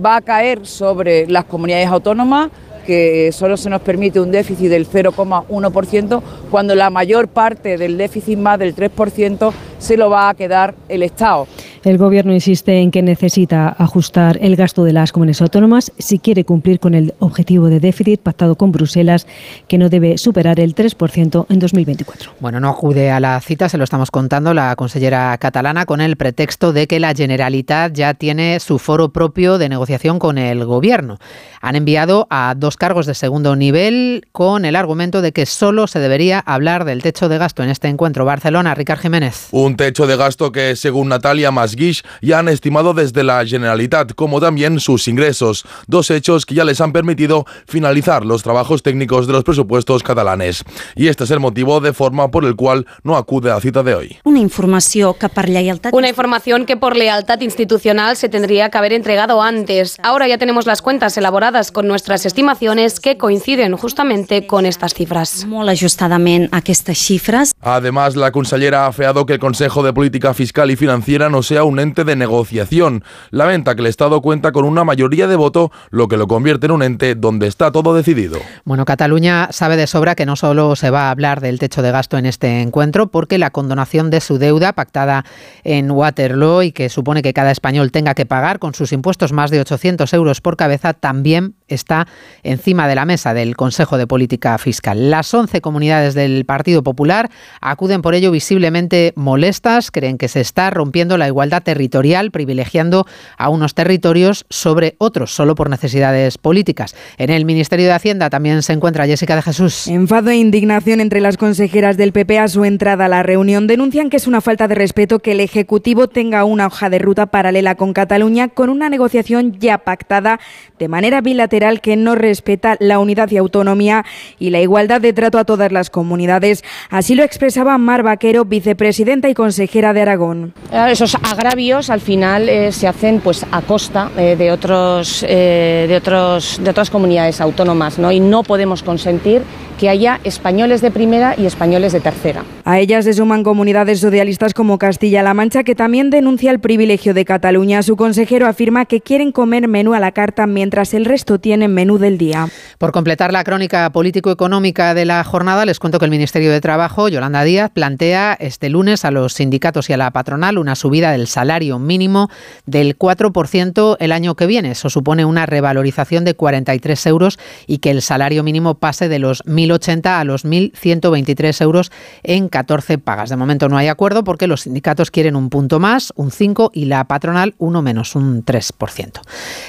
va 0.04 0.18
a 0.18 0.22
caer 0.22 0.66
sobre 0.66 1.28
las 1.28 1.46
comunidades 1.46 1.88
autónomas 1.88 2.50
que 2.86 3.32
solo 3.32 3.58
se 3.58 3.70
nos 3.70 3.82
permite 3.82 4.20
un 4.20 4.32
déficit 4.32 4.70
del 4.70 4.88
0,1%, 4.88 6.22
cuando 6.52 6.76
la 6.76 6.90
mayor 6.90 7.28
parte 7.28 7.78
del 7.78 7.98
déficit 7.98 8.38
más 8.38 8.60
del 8.60 8.76
3% 8.76 9.52
se 9.80 9.98
lo 9.98 10.10
va 10.10 10.30
a 10.30 10.34
quedar 10.34 10.76
el 10.90 11.04
Estado. 11.04 11.48
El 11.84 11.98
Gobierno 11.98 12.34
insiste 12.34 12.80
en 12.80 12.92
que 12.92 13.02
necesita 13.02 13.76
ajustar 13.78 14.40
el 14.42 14.56
gasto 14.56 14.86
de 14.86 14.94
las 14.94 15.12
comunidades 15.12 15.42
autónomas 15.42 15.92
si 15.98 16.18
quiere 16.18 16.46
cumplir 16.46 16.80
con 16.80 16.94
el 16.94 17.14
objetivo 17.20 17.68
de 17.68 17.82
déficit 17.82 18.22
pactado 18.22 18.56
con 18.56 18.72
Bruselas, 18.72 19.28
que 19.68 19.78
no 19.78 19.90
debe 19.90 20.18
superar 20.18 20.62
el 20.62 20.76
3% 20.76 21.46
en 21.50 21.60
2024. 21.60 22.36
Bueno, 22.40 22.62
no 22.62 22.70
acude 22.70 23.12
a 23.12 23.20
la 23.20 23.38
cita, 23.42 23.68
se 23.68 23.78
lo 23.78 23.84
estamos 23.84 24.12
contando 24.12 24.54
la 24.54 24.78
consellera 24.78 25.38
catalana 25.38 25.86
con 25.86 26.00
el 26.00 26.16
pretexto 26.16 26.72
de 26.72 26.88
que 26.88 27.02
la 27.02 27.14
Generalitat 27.14 27.94
ya 27.94 28.14
tiene 28.14 28.62
su 28.62 28.80
foro 28.80 29.12
propio 29.12 29.58
de 29.58 29.68
negociación 29.68 30.20
con 30.20 30.38
el 30.38 30.64
Gobierno. 30.64 31.20
Han 31.60 31.76
enviado 31.76 32.28
a 32.30 32.56
dos 32.58 32.78
cargos 32.78 33.08
de 33.08 33.14
segundo 33.14 33.58
nivel 33.58 34.26
con 34.32 34.64
el 34.64 34.78
argumento 34.78 35.22
de 35.22 35.34
que 35.34 35.46
solo 35.46 35.88
se 35.88 36.00
debería 36.00 36.40
hablar 36.40 36.86
del 36.86 37.04
techo 37.04 37.28
de 37.28 37.38
gasto 37.38 37.62
en 37.62 37.70
este 37.70 37.90
encuentro. 37.90 38.24
Barcelona, 38.24 38.74
Ricard 38.74 39.00
Jiménez. 39.00 39.50
Un 39.52 39.76
techo 39.76 40.08
de 40.08 40.16
gasto 40.16 40.54
que, 40.54 40.78
según 40.78 41.10
Natalia 41.10 41.52
Masguix, 41.74 42.04
ya 42.22 42.40
han 42.40 42.48
estimado 42.48 42.94
desde 42.94 43.24
la 43.24 43.46
Generalitat, 43.46 44.14
como 44.14 44.40
también 44.40 44.80
sus 44.80 45.08
ingresos. 45.08 45.66
Dos 45.88 46.12
hechos 46.12 46.46
que 46.46 46.56
ya 46.56 46.64
les 46.64 46.80
han 46.82 46.94
permitido 46.94 47.46
finalizar 47.68 48.26
los 48.26 48.44
trabajos 48.44 48.84
técnicos 48.84 49.28
de 49.28 49.34
los 49.34 49.44
presupuestos 49.44 50.04
catalanes. 50.04 50.64
Y 50.96 51.08
este 51.08 51.24
es 51.24 51.32
el 51.32 51.40
motivo 51.40 51.80
de 51.80 51.94
forma 51.94 52.30
por 52.30 52.46
el 52.46 52.56
cual 52.56 52.86
no 53.04 53.18
acude 53.18 53.52
a 53.52 53.56
la 53.56 53.62
cita 53.62 53.84
de 53.84 53.96
hoy. 53.96 54.18
Una 54.24 54.40
información 54.40 55.16
que 55.20 55.30
por 55.30 55.50
lealtad... 55.50 55.92
Una 55.94 56.10
información 56.10 56.66
que 56.66 56.78
por 56.78 56.96
lealtad 56.96 57.42
institucional 57.42 58.16
se 58.16 58.30
tendría 58.30 58.70
que 58.70 58.78
haber 58.78 58.94
entregado 58.94 59.42
antes. 59.42 59.98
Ahora 60.04 60.28
ya 60.28 60.38
tenemos 60.38 60.66
las 60.66 60.82
cuentas 60.82 61.18
elaboradas 61.18 61.72
con 61.72 61.88
nuestras 61.88 62.26
estimaciones 62.26 63.00
que 63.00 63.18
coinciden 63.18 63.76
justamente 63.76 64.46
con 64.48 64.66
estas 64.66 64.94
cifras. 64.94 65.46
Molt 65.46 65.70
ajustadament 65.70 66.54
a 66.54 66.62
estas 66.66 66.98
cifras. 66.98 67.54
Además, 67.62 68.16
la 68.16 68.32
consellera 68.32 68.86
ha 68.86 68.88
afeado 68.88 69.26
que 69.26 69.34
el 69.34 69.40
Consejo 69.40 69.84
de 69.84 69.94
Política 69.94 70.34
Fiscal 70.34 70.72
y 70.72 70.76
Financiera 70.76 71.30
no 71.30 71.44
sea 71.44 71.63
un 71.64 71.80
ente 71.80 72.04
de 72.04 72.16
negociación. 72.16 73.04
Lamenta 73.32 73.76
que 73.76 73.82
el 73.82 73.88
Estado 73.88 74.22
cuenta 74.22 74.52
con 74.52 74.66
una 74.66 74.84
mayoría 74.84 75.28
de 75.28 75.36
voto, 75.36 75.72
lo 75.90 76.08
que 76.08 76.18
lo 76.18 76.28
convierte 76.28 76.66
en 76.68 76.72
un 76.72 76.84
ente 76.84 77.16
donde 77.16 77.48
está 77.48 77.72
todo 77.72 77.96
decidido. 77.96 78.40
Bueno, 78.66 78.86
Cataluña 78.86 79.50
sabe 79.52 79.78
de 79.78 79.88
sobra 79.88 80.16
que 80.16 80.26
no 80.26 80.36
solo 80.36 80.76
se 80.76 80.90
va 80.90 81.08
a 81.08 81.12
hablar 81.12 81.42
del 81.42 81.60
techo 81.60 81.82
de 81.82 81.92
gasto 81.92 82.18
en 82.18 82.26
este 82.26 82.62
encuentro, 82.62 83.08
porque 83.08 83.38
la 83.38 83.52
condonación 83.52 84.10
de 84.10 84.22
su 84.22 84.38
deuda 84.38 84.74
pactada 84.74 85.26
en 85.64 85.92
Waterloo 85.92 86.64
y 86.64 86.72
que 86.72 86.90
supone 86.90 87.22
que 87.22 87.34
cada 87.34 87.52
español 87.52 87.92
tenga 87.92 88.16
que 88.16 88.26
pagar 88.26 88.60
con 88.60 88.74
sus 88.74 88.92
impuestos 88.92 89.32
más 89.32 89.52
de 89.52 89.60
800 89.60 90.12
euros 90.14 90.42
por 90.42 90.58
cabeza 90.58 90.94
también 90.94 91.56
está 91.68 92.08
encima 92.44 92.88
de 92.88 92.96
la 92.96 93.06
mesa 93.06 93.34
del 93.34 93.56
Consejo 93.56 93.98
de 93.98 94.08
Política 94.08 94.58
Fiscal. 94.58 95.12
Las 95.12 95.34
11 95.34 95.62
comunidades 95.62 96.14
del 96.14 96.46
Partido 96.46 96.84
Popular 96.84 97.30
acuden 97.62 98.02
por 98.02 98.16
ello 98.16 98.32
visiblemente 98.32 99.14
molestas, 99.16 99.92
creen 99.92 100.18
que 100.18 100.28
se 100.28 100.42
está 100.42 100.70
rompiendo 100.70 101.18
la 101.18 101.28
igualdad 101.28 101.53
territorial, 101.62 102.32
privilegiando 102.32 103.06
a 103.38 103.50
unos 103.50 103.74
territorios 103.74 104.46
sobre 104.50 104.96
otros, 104.98 105.34
solo 105.34 105.56
por 105.56 105.70
necesidades 105.70 106.38
políticas. 106.38 106.96
En 107.18 107.30
el 107.30 107.46
Ministerio 107.46 107.86
de 107.86 107.94
Hacienda 107.94 108.30
también 108.30 108.64
se 108.64 108.74
encuentra 108.74 109.06
Jessica 109.06 109.36
de 109.36 109.42
Jesús. 109.42 109.88
Enfado 109.88 110.30
e 110.30 110.38
indignación 110.38 111.02
entre 111.02 111.22
las 111.22 111.38
consejeras 111.38 111.98
del 111.98 112.12
PP 112.12 112.40
a 112.40 112.48
su 112.48 112.66
entrada 112.66 113.06
a 113.06 113.10
la 113.10 113.24
reunión 113.24 113.68
denuncian 113.68 114.10
que 114.10 114.18
es 114.18 114.28
una 114.28 114.42
falta 114.42 114.68
de 114.68 114.76
respeto 114.76 115.20
que 115.20 115.34
el 115.34 115.40
Ejecutivo 115.40 116.08
tenga 116.08 116.44
una 116.44 116.68
hoja 116.68 116.90
de 116.90 117.00
ruta 117.00 117.28
paralela 117.28 117.76
con 117.76 117.94
Cataluña 117.94 118.50
con 118.50 118.70
una 118.70 118.90
negociación 118.90 119.58
ya 119.60 119.80
pactada 119.80 120.40
de 120.80 120.88
manera 120.88 121.22
bilateral 121.22 121.82
que 121.82 121.96
no 121.96 122.16
respeta 122.16 122.78
la 122.80 123.00
unidad 123.00 123.30
y 123.32 123.38
autonomía 123.38 124.06
y 124.40 124.50
la 124.50 124.62
igualdad 124.62 125.02
de 125.02 125.14
trato 125.14 125.38
a 125.38 125.46
todas 125.46 125.72
las 125.72 125.90
comunidades. 125.90 126.64
Así 126.90 127.16
lo 127.16 127.24
expresaba 127.24 127.78
Mar 127.78 128.04
Vaquero, 128.04 128.46
vicepresidenta 128.46 129.30
y 129.30 129.34
consejera 129.34 129.94
de 129.94 130.02
Aragón. 130.02 130.54
Esos 130.72 131.18
agravios 131.44 131.90
al 131.90 132.00
final 132.00 132.48
eh, 132.48 132.72
se 132.72 132.88
hacen 132.88 133.20
pues 133.20 133.46
a 133.52 133.62
costa 133.62 134.10
eh, 134.18 134.38
de 134.38 134.50
otros 134.50 135.26
eh, 135.28 135.86
de 135.90 135.98
otros 135.98 136.62
de 136.64 136.70
otras 136.70 136.90
comunidades 136.90 137.42
autónomas, 137.42 138.00
¿no? 138.00 138.14
Y 138.14 138.22
no 138.22 138.44
podemos 138.44 138.82
consentir 138.82 139.42
que 139.78 139.90
haya 139.90 140.20
españoles 140.24 140.82
de 140.82 140.92
primera 140.92 141.36
y 141.38 141.46
españoles 141.46 141.92
de 141.92 142.00
tercera. 142.00 142.44
A 142.64 142.80
ellas 142.80 143.04
se 143.06 143.14
suman 143.14 143.44
comunidades 143.44 144.00
socialistas 144.00 144.54
como 144.54 144.78
Castilla-La 144.78 145.34
Mancha, 145.34 145.64
que 145.64 145.76
también 145.76 146.10
denuncia 146.10 146.52
el 146.52 146.60
privilegio 146.60 147.14
de 147.14 147.26
Cataluña. 147.26 147.84
Su 147.84 147.98
consejero 147.98 148.48
afirma 148.48 148.86
que 148.86 149.02
quieren 149.02 149.32
comer 149.32 149.68
menú 149.68 149.94
a 149.94 150.00
la 150.00 150.12
carta 150.12 150.48
mientras 150.48 150.94
el 150.94 151.04
resto 151.04 151.40
tienen 151.40 151.74
menú 151.74 151.98
del 151.98 152.18
día. 152.18 152.48
Por 152.78 152.92
completar 152.92 153.34
la 153.34 153.44
crónica 153.44 153.90
político-económica 153.90 154.94
de 154.94 155.06
la 155.06 155.24
jornada, 155.24 155.66
les 155.66 155.80
cuento 155.80 156.00
que 156.00 156.06
el 156.06 156.12
Ministerio 156.12 156.52
de 156.52 156.62
Trabajo, 156.62 157.10
Yolanda 157.10 157.44
Díaz, 157.44 157.72
plantea 157.74 158.38
este 158.40 158.70
lunes 158.70 159.04
a 159.04 159.12
los 159.12 159.34
sindicatos 159.34 159.90
y 159.90 159.94
a 159.94 159.98
la 159.98 160.12
patronal 160.12 160.58
una 160.58 160.76
subida 160.76 161.12
del 161.12 161.28
salario 161.34 161.80
mínimo 161.80 162.30
del 162.66 162.98
4% 162.98 163.98
el 164.00 164.12
año 164.12 164.36
que 164.36 164.46
viene. 164.46 164.72
Eso 164.72 164.90
supone 164.90 165.26
una 165.26 165.46
revalorización 165.46 166.24
de 166.24 166.36
43 166.36 167.06
euros 167.08 167.40
y 167.68 167.80
que 167.80 167.92
el 167.92 168.02
salario 168.02 168.44
mínimo 168.44 168.76
pase 168.76 169.10
de 169.10 169.20
los 169.20 169.44
1.080 169.46 170.20
a 170.20 170.24
los 170.24 170.46
1.123 170.46 171.62
euros 171.62 171.92
en 172.24 172.50
14 172.50 172.98
pagas. 173.00 173.30
De 173.30 173.36
momento 173.36 173.68
no 173.68 173.78
hay 173.78 173.88
acuerdo 173.88 174.24
porque 174.24 174.48
los 174.48 174.62
sindicatos 174.62 175.12
quieren 175.12 175.36
un 175.36 175.50
punto 175.50 175.80
más, 175.80 176.14
un 176.16 176.32
5, 176.32 176.72
y 176.74 176.86
la 176.86 177.06
patronal 177.06 177.56
uno 177.58 177.82
menos, 177.82 178.16
un 178.16 178.46
3%. 178.46 179.22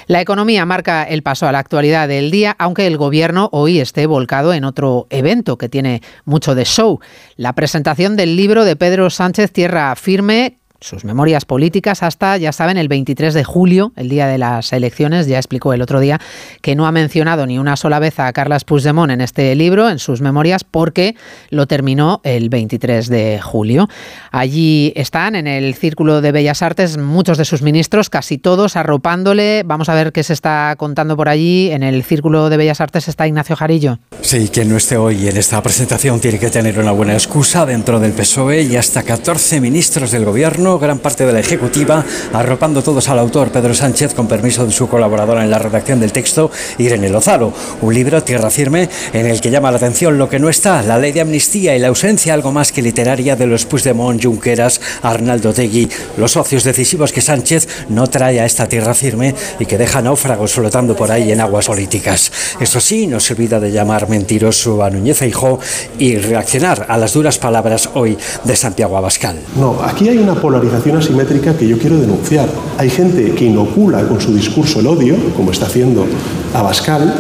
La 0.07 0.21
economía 0.21 0.67
marca 0.67 1.05
el 1.05 1.23
paso 1.23 1.47
a 1.49 1.53
la 1.53 1.59
actualidad 1.59 2.09
del 2.09 2.31
día, 2.31 2.55
aunque 2.59 2.87
el 2.87 2.97
gobierno 2.97 3.49
hoy 3.53 3.81
esté 3.81 4.07
volcado 4.07 4.53
en 4.53 4.65
otro 4.65 5.07
evento 5.11 5.57
que 5.57 5.69
tiene 5.69 6.03
mucho 6.25 6.55
de 6.55 6.65
show, 6.65 7.01
la 7.37 7.55
presentación 7.55 8.17
del 8.17 8.37
libro 8.37 8.65
de 8.65 8.77
Pedro 8.77 9.11
Sánchez 9.11 9.53
Tierra 9.53 9.95
Firme, 9.97 10.59
sus 10.85 11.05
memorias 11.05 11.47
políticas 11.47 12.03
hasta, 12.03 12.37
ya 12.37 12.53
saben, 12.53 12.77
el 12.77 12.89
23 12.89 13.33
de 13.33 13.43
julio, 13.43 13.93
el 13.97 14.11
día 14.11 14.27
de 14.27 14.37
las 14.37 14.73
elecciones. 14.73 15.27
Ya 15.27 15.39
explicó 15.39 15.73
el 15.73 15.81
otro 15.81 15.99
día 15.99 16.21
que 16.61 16.77
no 16.77 16.87
ha 16.87 16.93
mencionado 16.93 17.47
ni 17.47 17.59
una 17.59 17.77
sola 17.77 17.99
vez 17.99 18.21
a 18.21 18.31
Carlas 18.33 18.65
Puigdemont 18.65 19.11
en 19.11 19.23
este 19.23 19.55
libro, 19.55 19.89
en 19.89 19.99
sus 19.99 20.21
memorias, 20.21 20.63
porque 20.63 21.17
lo 21.49 21.67
terminó 21.67 22.21
el 22.23 22.51
23 22.51 23.09
de 23.09 23.41
julio. 23.41 23.89
Allí 24.31 24.93
están, 24.95 25.37
en 25.37 25.47
el 25.47 25.75
Círculo 25.75 26.21
de 26.21 26.33
Bellas 26.33 26.61
Artes, 26.61 26.99
muchos 26.99 27.39
de 27.39 27.47
sus 27.47 27.63
ministros, 27.63 28.11
casi 28.11 28.37
todos 28.37 28.77
arropándole. 28.77 29.63
Vamos 29.65 29.89
a 29.89 29.95
ver 29.95 30.13
qué 30.13 30.23
se 30.23 30.35
está 30.35 30.75
contando 30.77 31.17
por 31.17 31.31
allí. 31.31 31.71
En 31.71 31.83
el 31.83 32.05
Círculo 32.05 32.51
de 32.51 32.59
Bellas 32.59 32.83
Artes 32.83 33.09
está 33.09 33.27
Ignacio 33.27 33.57
Jarillo. 33.57 34.01
Sí, 34.21 34.51
quien 34.53 34.69
no 34.69 34.77
esté 34.77 34.99
hoy 34.99 35.29
en 35.29 35.37
esta 35.39 35.63
presentación 35.63 36.21
tiene 36.21 36.39
que 36.39 36.51
tener 36.51 36.79
una 36.79 36.93
buena 36.93 37.15
excusa 37.15 37.65
dentro 37.65 38.01
del 38.01 38.13
PSOE 38.13 38.63
y 38.63 38.77
hasta 38.77 39.03
14 39.03 39.63
ministros 39.63 40.11
del 40.11 40.27
gobierno 40.27 40.74
gran 40.79 40.99
parte 40.99 41.27
de 41.27 41.33
la 41.33 41.41
ejecutiva, 41.41 42.05
arropando 42.33 42.83
todos 42.83 43.09
al 43.09 43.19
autor 43.19 43.51
Pedro 43.51 43.75
Sánchez 43.75 44.15
con 44.15 44.27
permiso 44.27 44.67
de 44.67 44.73
su 44.73 44.89
colaboradora 44.89 45.45
en 45.45 45.51
la 45.51 45.59
redacción 45.59 46.01
del 46.01 46.13
texto, 46.13 46.51
Irene 46.79 47.09
Lozaro. 47.09 47.53
Un 47.81 47.95
libro, 47.95 48.23
Tierra 48.23 48.51
Firme, 48.51 48.89
en 49.13 49.27
el 49.27 49.41
que 49.41 49.51
llama 49.51 49.71
la 49.71 49.77
atención 49.77 50.19
lo 50.19 50.29
que 50.29 50.39
no 50.39 50.49
está, 50.49 50.83
la 50.83 50.99
ley 50.99 51.13
de 51.13 51.21
amnistía 51.21 51.77
y 51.77 51.79
la 51.79 51.89
ausencia 51.89 52.35
algo 52.35 52.53
más 52.53 52.73
que 52.73 52.83
literaria 52.83 53.37
de 53.37 53.47
los 53.47 53.65
Puigdemont, 53.65 54.23
Junqueras, 54.23 54.81
Arnaldo 55.03 55.53
Tegui, 55.53 55.89
los 56.17 56.33
socios 56.33 56.65
decisivos 56.65 57.13
que 57.13 57.21
Sánchez 57.21 57.69
no 57.89 58.07
trae 58.07 58.41
a 58.41 58.47
esta 58.47 58.69
tierra 58.69 58.95
firme 58.95 59.35
y 59.59 59.67
que 59.67 59.79
deja 59.79 60.03
náufragos 60.03 60.53
flotando 60.53 60.97
por 60.97 61.11
ahí 61.11 61.33
en 61.33 61.41
aguas 61.41 61.67
políticas. 61.67 62.33
Eso 62.61 62.81
sí, 62.81 63.07
no 63.07 63.21
se 63.21 63.35
olvida 63.35 63.61
de 63.61 63.71
llamar 63.71 64.09
mentiroso 64.09 64.83
a 64.83 64.91
Núñez 64.91 65.19
Feijó 65.19 65.59
y 65.99 66.17
reaccionar 66.17 66.87
a 66.89 66.99
las 66.99 67.13
duras 67.13 67.39
palabras 67.39 67.91
hoy 67.95 68.17
de 68.45 68.57
Santiago 68.57 68.97
Abascal. 68.97 69.37
No, 69.57 69.83
aquí 69.83 70.09
hay 70.09 70.19
una 70.19 70.35
polarización 70.35 70.64
asimétrica 70.97 71.57
que 71.57 71.67
yo 71.67 71.79
quiero 71.79 71.99
denunciar. 71.99 72.49
Hay 72.79 72.91
gente 72.91 73.33
que 73.33 73.45
inocula 73.45 74.07
con 74.07 74.21
su 74.21 74.35
discurso 74.35 74.81
el 74.81 74.87
odio, 74.87 75.17
como 75.37 75.51
está 75.51 75.67
haciendo 75.67 76.07
Abascal, 76.53 77.15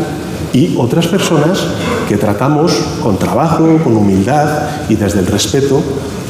y 0.52 0.74
otras 0.76 1.08
personas 1.08 1.58
que 2.08 2.16
tratamos 2.16 2.72
con 3.02 3.18
trabajo, 3.18 3.78
con 3.82 3.96
humildad 3.96 4.48
y 4.88 4.94
desde 4.94 5.20
el 5.20 5.26
respeto 5.26 5.82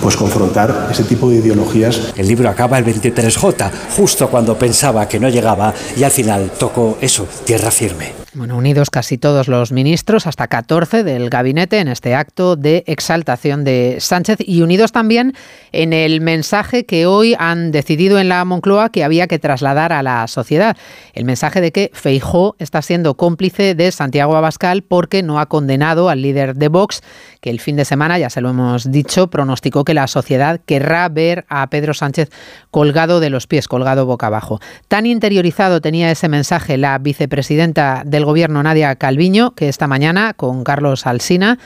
pues 0.03 0.17
confrontar 0.17 0.89
ese 0.91 1.05
tipo 1.05 1.31
de 1.31 1.37
ideologías. 1.37 2.13
El 2.17 2.29
libro 2.29 2.49
acaba 2.49 2.79
el 2.79 2.85
23J, 2.85 3.71
justo 3.97 4.29
cuando 4.29 4.59
pensaba 4.59 5.09
que 5.09 5.19
no 5.19 5.29
llegaba 5.29 5.73
y 5.97 6.03
al 6.03 6.11
final 6.11 6.51
tocó 6.59 6.99
eso, 7.01 7.27
tierra 7.45 7.71
firme. 7.71 8.24
Bueno, 8.37 8.57
unidos 8.57 8.91
casi 8.91 9.17
todos 9.17 9.47
los 9.47 9.71
ministros, 9.71 10.27
hasta 10.27 10.49
14 10.49 11.05
del 11.05 11.31
gabinete, 11.31 11.79
en 11.79 11.87
este 11.87 12.17
acto 12.17 12.57
de 12.57 12.83
exaltación 12.89 13.63
de 13.63 13.99
Sánchez 14.01 14.39
y 14.41 14.63
unidos 14.63 14.91
también 14.91 15.35
en 15.71 15.93
el 15.93 16.21
mensaje 16.21 16.85
que 16.85 17.07
hoy 17.07 17.37
han 17.39 17.71
decidido 17.71 18.19
en 18.19 18.29
la 18.29 18.45
Moncloa 18.45 18.89
que 18.89 19.05
había 19.05 19.29
que 19.29 19.39
trasladar 19.39 19.93
a 19.93 20.03
la 20.03 20.27
sociedad. 20.27 20.77
El 21.13 21.27
mensaje 21.27 21.61
de 21.61 21.71
que 21.71 21.93
Feijó 21.95 22.57
está 22.59 22.83
siendo 22.83 23.15
cómplice 23.15 23.77
de 23.77 23.93
Santiago 23.93 24.35
Abascal 24.35 24.83
porque 24.83 25.23
no 25.23 25.39
ha 25.39 25.47
condenado 25.47 26.09
al 26.09 26.21
líder 26.21 26.57
de 26.57 26.67
Vox, 26.67 27.03
que 27.41 27.51
el 27.51 27.61
fin 27.61 27.77
de 27.77 27.85
semana, 27.85 28.19
ya 28.19 28.31
se 28.31 28.41
lo 28.41 28.51
hemos 28.51 28.91
dicho, 28.91 29.29
pronosticó 29.29 29.85
que 29.85 29.95
la 29.95 30.09
sociedad 30.09 30.61
querrá 30.67 31.09
ver 31.09 31.45
a 31.49 31.69
Pedro 31.69 31.95
Sánchez 31.95 32.31
colgado 32.73 33.21
de 33.21 33.31
los 33.31 33.47
pies, 33.47 33.69
colgado 33.69 34.07
boca 34.07 34.27
abajo. 34.27 34.59
Tan 34.89 35.07
interiorizado 35.07 35.81
tenía 35.81 36.11
ese 36.11 36.29
mensaje 36.29 36.79
la 36.79 36.99
vicepresidenta 36.99 38.03
del 38.25 38.31
Gobierno, 38.31 38.63
Nadia 38.63 38.97
Calviño, 38.97 39.51
que 39.51 39.69
esta 39.69 39.87
mañana 39.87 40.33
con 40.33 40.65
Carlos 40.65 41.07
Alsina 41.07 41.59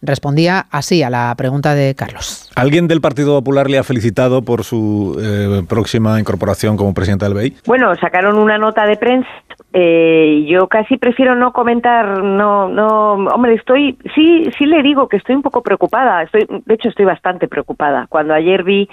respondía 0.00 0.66
así 0.70 1.02
a 1.02 1.10
la 1.10 1.34
pregunta 1.36 1.74
de 1.74 1.94
Carlos. 1.94 2.50
¿Alguien 2.54 2.88
del 2.88 3.00
Partido 3.02 3.34
Popular 3.34 3.68
le 3.68 3.76
ha 3.78 3.84
felicitado 3.84 4.42
por 4.42 4.64
su 4.64 5.18
eh, 5.20 5.62
próxima 5.68 6.18
incorporación 6.18 6.76
como 6.76 6.94
presidenta 6.94 7.26
del 7.26 7.34
BEI? 7.34 7.56
Bueno, 7.66 7.94
sacaron 7.96 8.38
una 8.38 8.56
nota 8.56 8.86
de 8.86 8.96
prensa. 8.96 9.28
Eh, 9.72 10.46
yo 10.48 10.68
casi 10.68 10.96
prefiero 10.96 11.34
no 11.34 11.52
comentar, 11.52 12.22
no, 12.22 12.68
no, 12.68 13.12
hombre, 13.12 13.54
estoy, 13.54 13.98
sí, 14.14 14.48
sí 14.56 14.64
le 14.64 14.82
digo 14.82 15.08
que 15.08 15.18
estoy 15.18 15.34
un 15.34 15.42
poco 15.42 15.62
preocupada. 15.62 16.22
Estoy, 16.22 16.46
de 16.48 16.74
hecho, 16.74 16.88
estoy 16.88 17.04
bastante 17.04 17.48
preocupada. 17.48 18.06
Cuando 18.08 18.32
ayer 18.32 18.62
vi 18.62 18.88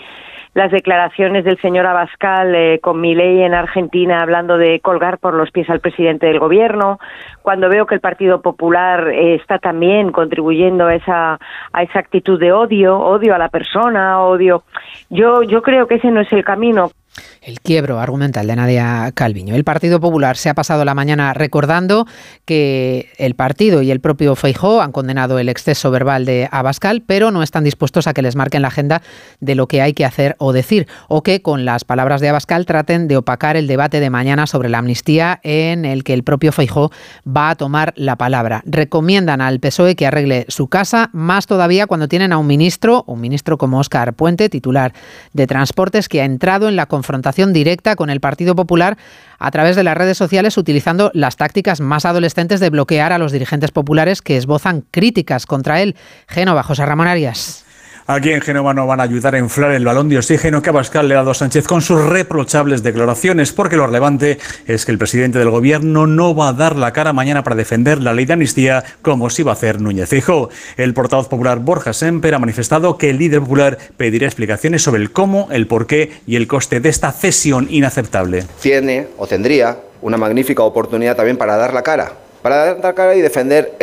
las 0.53 0.72
declaraciones 0.72 1.46
del 1.46 1.60
señor 1.62 1.86
Abascal 1.86 2.53
eh, 2.53 2.80
con 2.80 3.01
mi 3.01 3.15
ley 3.15 3.42
en 3.42 3.53
Argentina 3.53 4.22
hablando 4.22 4.58
de 4.58 4.80
colgar 4.82 5.18
por 5.18 5.34
los 5.34 5.51
pies 5.51 5.70
al 5.70 5.80
presidente 5.80 6.27
del 6.27 6.39
gobierno, 6.39 7.00
cuando 7.42 7.70
veo 7.70 7.86
que 7.86 7.96
el 7.96 8.01
Partido 8.01 8.42
Popular 8.42 9.08
eh, 9.08 9.36
está 9.36 9.58
también 9.58 10.12
contribuyendo 10.12 10.86
a 10.88 10.96
esa, 10.96 11.39
a 11.72 11.84
esa 11.84 12.00
actitud 12.00 12.39
de 12.39 12.51
odio, 12.51 13.00
odio 13.00 13.34
a 13.34 13.39
la 13.39 13.50
persona, 13.50 14.22
odio. 14.22 14.63
Yo, 15.10 15.44
yo 15.44 15.62
creo 15.62 15.88
que 15.88 15.96
ese 15.96 16.12
no 16.12 16.22
es 16.22 16.32
el 16.32 16.44
camino. 16.44 16.92
El 17.41 17.60
quiebro, 17.60 18.00
argumenta 18.00 18.41
el 18.41 18.48
de 18.48 18.55
Nadia 18.55 19.12
Calviño. 19.13 19.55
El 19.55 19.63
Partido 19.63 20.00
Popular 20.00 20.38
se 20.38 20.50
ha 20.50 20.53
pasado 20.53 20.86
la 20.86 20.96
mañana 20.96 21.34
recordando 21.34 22.08
que 22.46 23.10
el 23.17 23.36
partido 23.36 23.82
y 23.82 23.91
el 23.91 24.00
propio 24.00 24.36
Feijó 24.36 24.82
han 24.82 24.91
condenado 24.91 25.39
el 25.39 25.50
exceso 25.50 25.91
verbal 25.91 26.25
de 26.25 26.48
Abascal, 26.51 27.03
pero 27.05 27.32
no 27.32 27.43
están 27.43 27.63
dispuestos 27.63 28.08
a 28.08 28.13
que 28.13 28.22
les 28.22 28.36
marquen 28.36 28.62
la 28.62 28.70
agenda 28.70 29.01
de 29.41 29.55
lo 29.55 29.67
que 29.67 29.82
hay 29.82 29.93
que 29.93 30.05
hacer 30.05 30.36
o 30.39 30.53
decir, 30.53 30.88
o 31.10 31.22
que 31.22 31.41
con 31.41 31.65
las 31.65 31.84
palabras 31.84 32.22
de 32.22 32.29
Abascal 32.29 32.65
traten 32.65 33.08
de 33.08 33.17
opacar 33.17 33.58
el 33.58 33.67
debate 33.67 34.00
de 34.00 34.10
mañana 34.10 34.48
sobre 34.48 34.70
la 34.70 34.77
amnistía 34.77 35.39
en 35.43 35.86
el 35.86 36.03
que 36.03 36.13
el 36.13 36.24
propio 36.24 36.51
Feijó 36.51 36.91
va 37.25 37.50
a 37.50 37.55
tomar 37.55 37.93
la 37.98 38.15
palabra. 38.15 38.63
Recomiendan 38.65 39.41
al 39.41 39.60
PSOE 39.60 39.96
que 39.96 40.08
arregle 40.08 40.46
su 40.48 40.67
casa, 40.67 41.10
más 41.13 41.46
todavía 41.46 41.88
cuando 41.88 42.08
tienen 42.08 42.32
a 42.32 42.38
un 42.38 42.48
ministro, 42.48 43.03
un 43.05 43.20
ministro 43.20 43.58
como 43.58 43.79
Óscar 43.79 44.13
Puente, 44.13 44.50
titular 44.50 44.93
de 45.34 45.46
Transportes, 45.48 46.08
que 46.08 46.22
ha 46.22 46.25
entrado 46.25 46.70
en 46.70 46.75
la 46.75 46.86
confrontación 47.04 47.52
directa 47.52 47.98
con 47.98 48.10
el 48.10 48.22
Partido 48.22 48.56
Popular 48.56 48.98
a 49.38 49.52
través 49.52 49.76
de 49.76 49.84
las 49.84 49.98
redes 49.98 50.18
sociales 50.18 50.58
utilizando 50.58 51.12
las 51.14 51.36
tácticas 51.36 51.82
más 51.82 52.06
adolescentes 52.06 52.62
de 52.62 52.70
bloquear 52.70 53.12
a 53.12 53.18
los 53.18 53.34
dirigentes 53.34 53.72
populares 53.72 54.22
que 54.22 54.38
esbozan 54.38 54.86
críticas 54.90 55.46
contra 55.46 55.82
él. 55.82 55.98
Génova, 56.30 56.64
José 56.64 56.86
Ramón 56.86 57.08
Arias. 57.08 57.66
Aquí 58.06 58.32
en 58.32 58.42
Génova 58.42 58.74
no 58.74 58.86
van 58.86 59.00
a 59.00 59.04
ayudar 59.04 59.34
a 59.34 59.40
inflar 59.40 59.72
el 59.72 59.86
balón 59.86 60.10
de 60.10 60.18
oxígeno 60.18 60.62
que 60.62 60.70
Abascal 60.70 61.08
le 61.08 61.14
ha 61.14 61.20
dado 61.20 61.32
a 61.32 61.36
Sánchez 61.36 61.66
con 61.66 61.82
sus 61.82 62.04
reprochables 62.04 62.84
declaraciones, 62.84 63.54
porque 63.54 63.78
lo 63.78 63.88
relevante 63.88 64.40
es 64.68 64.86
que 64.86 64.92
el 64.92 64.98
presidente 64.98 65.40
del 65.40 65.50
gobierno 65.50 66.06
no 66.06 66.36
va 66.36 66.50
a 66.50 66.54
dar 66.54 66.76
la 66.76 66.92
cara 66.92 67.14
mañana 67.14 67.46
para 67.46 67.56
defender 67.56 68.02
la 68.02 68.12
ley 68.12 68.26
de 68.26 68.34
amnistía 68.34 68.84
como 69.02 69.30
sí 69.30 69.42
va 69.42 69.52
a 69.52 69.54
hacer 69.54 69.80
Núñez 69.80 70.10
Feijóo. 70.10 70.50
El 70.76 70.94
portavoz 70.94 71.30
popular 71.30 71.60
Borja 71.60 71.94
Semper 71.94 72.36
ha 72.36 72.40
manifestado 72.40 72.98
que 72.98 73.10
el 73.10 73.20
líder 73.20 73.40
popular 73.40 73.78
pedirá 73.96 74.26
explicaciones 74.28 74.82
sobre 74.82 75.02
el 75.02 75.14
cómo, 75.14 75.48
el 75.52 75.68
por 75.68 75.88
qué 75.88 76.12
y 76.28 76.36
el 76.36 76.46
coste 76.46 76.82
de 76.82 76.90
esta 76.90 77.14
cesión 77.14 77.68
inaceptable. 77.70 78.44
Tiene 78.60 79.08
o 79.18 79.28
tendría 79.28 79.78
una 80.02 80.18
magnífica 80.18 80.64
oportunidad 80.64 81.16
también 81.16 81.38
para 81.38 81.56
dar 81.56 81.74
la 81.74 81.84
cara, 81.84 82.12
para 82.42 82.58
dar 82.58 82.80
la 82.84 82.94
cara 82.94 83.16
y 83.16 83.22
defender 83.22 83.78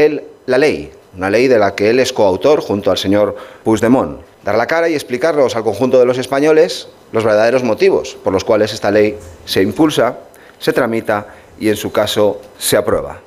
la 0.45 0.59
ley 0.59 0.93
una 1.17 1.31
ley 1.31 1.49
de 1.49 1.59
la 1.59 1.75
que 1.75 1.90
él 1.90 1.99
es 2.00 2.12
coautor 2.12 2.61
junto 2.61 2.90
al 2.90 2.99
señor 2.99 3.37
Puigdemont. 3.64 4.21
Dar 4.45 4.57
la 4.57 4.67
cara 4.67 4.88
y 4.88 4.95
explicarlos 4.95 5.57
al 5.57 5.64
conjunto 5.64 5.99
de 5.99 6.07
los 6.07 6.19
españoles 6.19 6.88
los 7.12 7.25
verdaderos 7.25 7.62
motivos 7.62 8.17
por 8.23 8.33
los 8.33 8.45
cuales 8.45 8.73
esta 8.73 8.90
ley 8.90 9.19
se 9.45 9.62
impulsa, 9.62 10.19
se 10.59 10.73
tramita 10.73 11.26
y 11.59 11.69
en 11.69 11.76
su 11.76 11.93
caso 11.93 12.40
se 12.59 12.76
aprueba. 12.76 13.21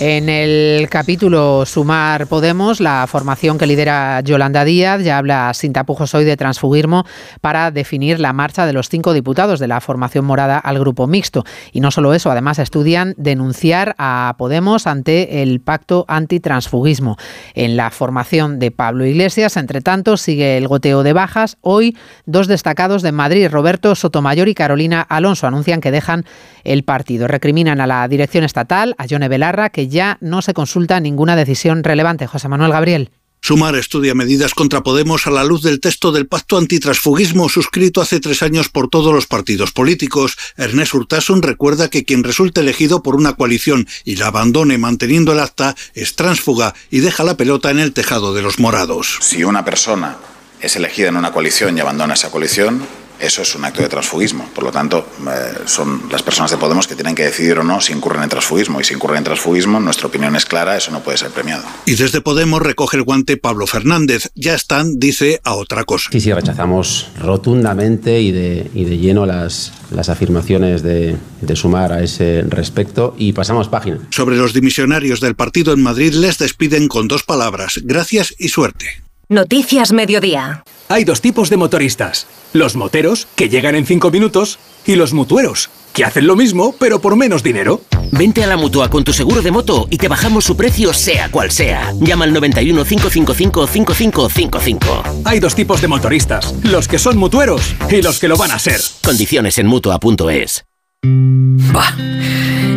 En 0.00 0.28
el 0.28 0.88
capítulo 0.88 1.66
Sumar 1.66 2.28
Podemos, 2.28 2.78
la 2.78 3.04
formación 3.08 3.58
que 3.58 3.66
lidera 3.66 4.20
Yolanda 4.20 4.64
Díaz 4.64 5.02
ya 5.02 5.18
habla 5.18 5.52
sin 5.54 5.72
tapujos 5.72 6.14
hoy 6.14 6.24
de 6.24 6.36
transfugismo 6.36 7.04
para 7.40 7.72
definir 7.72 8.20
la 8.20 8.32
marcha 8.32 8.64
de 8.64 8.72
los 8.72 8.88
cinco 8.88 9.12
diputados 9.12 9.58
de 9.58 9.66
la 9.66 9.80
formación 9.80 10.24
morada 10.24 10.56
al 10.56 10.78
grupo 10.78 11.08
mixto. 11.08 11.44
Y 11.72 11.80
no 11.80 11.90
solo 11.90 12.14
eso, 12.14 12.30
además 12.30 12.60
estudian 12.60 13.14
denunciar 13.16 13.96
a 13.98 14.36
Podemos 14.38 14.86
ante 14.86 15.42
el 15.42 15.60
pacto 15.60 16.04
antitransfugismo. 16.06 17.16
En 17.54 17.76
la 17.76 17.90
formación 17.90 18.60
de 18.60 18.70
Pablo 18.70 19.04
Iglesias, 19.04 19.56
entre 19.56 19.80
tanto, 19.80 20.16
sigue 20.16 20.58
el 20.58 20.68
goteo 20.68 21.02
de 21.02 21.12
bajas. 21.12 21.56
Hoy, 21.60 21.96
dos 22.24 22.46
destacados 22.46 23.02
de 23.02 23.10
Madrid, 23.10 23.48
Roberto 23.50 23.96
Sotomayor 23.96 24.46
y 24.46 24.54
Carolina 24.54 25.00
Alonso, 25.00 25.48
anuncian 25.48 25.80
que 25.80 25.90
dejan 25.90 26.24
el 26.62 26.84
partido. 26.84 27.26
Recriminan 27.26 27.80
a 27.80 27.88
la 27.88 28.06
dirección 28.06 28.44
estatal, 28.44 28.94
a 28.96 29.06
Yone 29.06 29.26
Belarra, 29.26 29.70
que 29.70 29.87
ya 29.88 30.18
no 30.20 30.42
se 30.42 30.54
consulta 30.54 31.00
ninguna 31.00 31.36
decisión 31.36 31.84
relevante. 31.84 32.26
José 32.26 32.48
Manuel 32.48 32.72
Gabriel. 32.72 33.10
Sumar 33.40 33.76
estudia 33.76 34.14
medidas 34.14 34.52
contra 34.52 34.82
Podemos 34.82 35.26
a 35.26 35.30
la 35.30 35.44
luz 35.44 35.62
del 35.62 35.80
texto 35.80 36.12
del 36.12 36.26
pacto 36.26 36.58
antitransfugismo 36.58 37.48
suscrito 37.48 38.00
hace 38.00 38.20
tres 38.20 38.42
años 38.42 38.68
por 38.68 38.88
todos 38.88 39.14
los 39.14 39.26
partidos 39.26 39.72
políticos. 39.72 40.36
Ernest 40.56 40.94
Urtasun 40.94 41.40
recuerda 41.42 41.88
que 41.88 42.04
quien 42.04 42.24
resulte 42.24 42.60
elegido 42.60 43.02
por 43.02 43.14
una 43.14 43.34
coalición 43.34 43.86
y 44.04 44.16
la 44.16 44.26
abandone 44.26 44.76
manteniendo 44.76 45.32
el 45.32 45.40
acta 45.40 45.76
es 45.94 46.16
transfuga 46.16 46.74
y 46.90 46.98
deja 46.98 47.24
la 47.24 47.36
pelota 47.36 47.70
en 47.70 47.78
el 47.78 47.92
tejado 47.92 48.34
de 48.34 48.42
los 48.42 48.58
morados. 48.58 49.18
Si 49.22 49.44
una 49.44 49.64
persona 49.64 50.18
es 50.60 50.76
elegida 50.76 51.08
en 51.08 51.16
una 51.16 51.32
coalición 51.32 51.78
y 51.78 51.80
abandona 51.80 52.14
esa 52.14 52.30
coalición, 52.30 52.82
eso 53.20 53.42
es 53.42 53.54
un 53.54 53.64
acto 53.64 53.82
de 53.82 53.88
transfugismo. 53.88 54.48
Por 54.54 54.64
lo 54.64 54.72
tanto, 54.72 55.06
eh, 55.28 55.58
son 55.66 56.02
las 56.10 56.22
personas 56.22 56.50
de 56.50 56.56
Podemos 56.56 56.86
que 56.86 56.94
tienen 56.94 57.14
que 57.14 57.24
decidir 57.24 57.58
o 57.58 57.64
no 57.64 57.80
si 57.80 57.92
incurren 57.92 58.22
en 58.22 58.28
transfugismo. 58.28 58.80
Y 58.80 58.84
si 58.84 58.94
incurren 58.94 59.18
en 59.18 59.24
transfugismo, 59.24 59.80
nuestra 59.80 60.06
opinión 60.08 60.36
es 60.36 60.44
clara, 60.44 60.76
eso 60.76 60.90
no 60.90 61.00
puede 61.00 61.18
ser 61.18 61.30
premiado. 61.30 61.64
Y 61.84 61.94
desde 61.94 62.20
Podemos 62.20 62.62
recoge 62.62 62.96
el 62.96 63.02
guante 63.02 63.36
Pablo 63.36 63.66
Fernández. 63.66 64.30
Ya 64.34 64.54
están, 64.54 64.98
dice, 64.98 65.40
a 65.44 65.54
otra 65.54 65.84
cosa. 65.84 66.10
Sí, 66.12 66.20
sí, 66.20 66.32
rechazamos 66.32 67.10
rotundamente 67.18 68.20
y 68.20 68.32
de, 68.32 68.70
y 68.74 68.84
de 68.84 68.98
lleno 68.98 69.26
las, 69.26 69.72
las 69.90 70.08
afirmaciones 70.08 70.82
de, 70.82 71.16
de 71.40 71.56
sumar 71.56 71.92
a 71.92 72.02
ese 72.02 72.42
respecto 72.48 73.14
y 73.18 73.32
pasamos 73.32 73.68
página. 73.68 73.98
Sobre 74.10 74.36
los 74.36 74.52
dimisionarios 74.52 75.20
del 75.20 75.34
partido 75.34 75.72
en 75.72 75.82
Madrid 75.82 76.12
les 76.12 76.38
despiden 76.38 76.88
con 76.88 77.08
dos 77.08 77.22
palabras, 77.22 77.80
gracias 77.84 78.34
y 78.38 78.48
suerte. 78.48 79.02
Noticias 79.28 79.92
Mediodía. 79.92 80.64
Hay 80.90 81.04
dos 81.04 81.20
tipos 81.20 81.50
de 81.50 81.58
motoristas. 81.58 82.26
Los 82.54 82.74
moteros, 82.74 83.28
que 83.36 83.50
llegan 83.50 83.74
en 83.74 83.84
cinco 83.84 84.10
minutos, 84.10 84.58
y 84.86 84.94
los 84.94 85.12
mutueros, 85.12 85.68
que 85.92 86.04
hacen 86.04 86.26
lo 86.26 86.34
mismo, 86.34 86.74
pero 86.78 86.98
por 86.98 87.14
menos 87.14 87.42
dinero. 87.42 87.82
Vente 88.10 88.42
a 88.42 88.46
la 88.46 88.56
mutua 88.56 88.88
con 88.88 89.04
tu 89.04 89.12
seguro 89.12 89.42
de 89.42 89.50
moto 89.50 89.86
y 89.90 89.98
te 89.98 90.08
bajamos 90.08 90.44
su 90.46 90.56
precio, 90.56 90.94
sea 90.94 91.30
cual 91.30 91.50
sea. 91.50 91.92
Llama 92.00 92.24
al 92.24 92.32
91 92.32 92.84
555 92.84 93.66
5555. 93.66 95.02
Hay 95.24 95.40
dos 95.40 95.54
tipos 95.54 95.82
de 95.82 95.88
motoristas: 95.88 96.54
los 96.62 96.88
que 96.88 96.98
son 96.98 97.18
mutueros 97.18 97.74
y 97.90 98.00
los 98.00 98.18
que 98.18 98.28
lo 98.28 98.38
van 98.38 98.52
a 98.52 98.58
ser. 98.58 98.80
Condiciones 99.04 99.58
en 99.58 99.66
mutua.es. 99.66 100.64
Bah. 101.02 101.94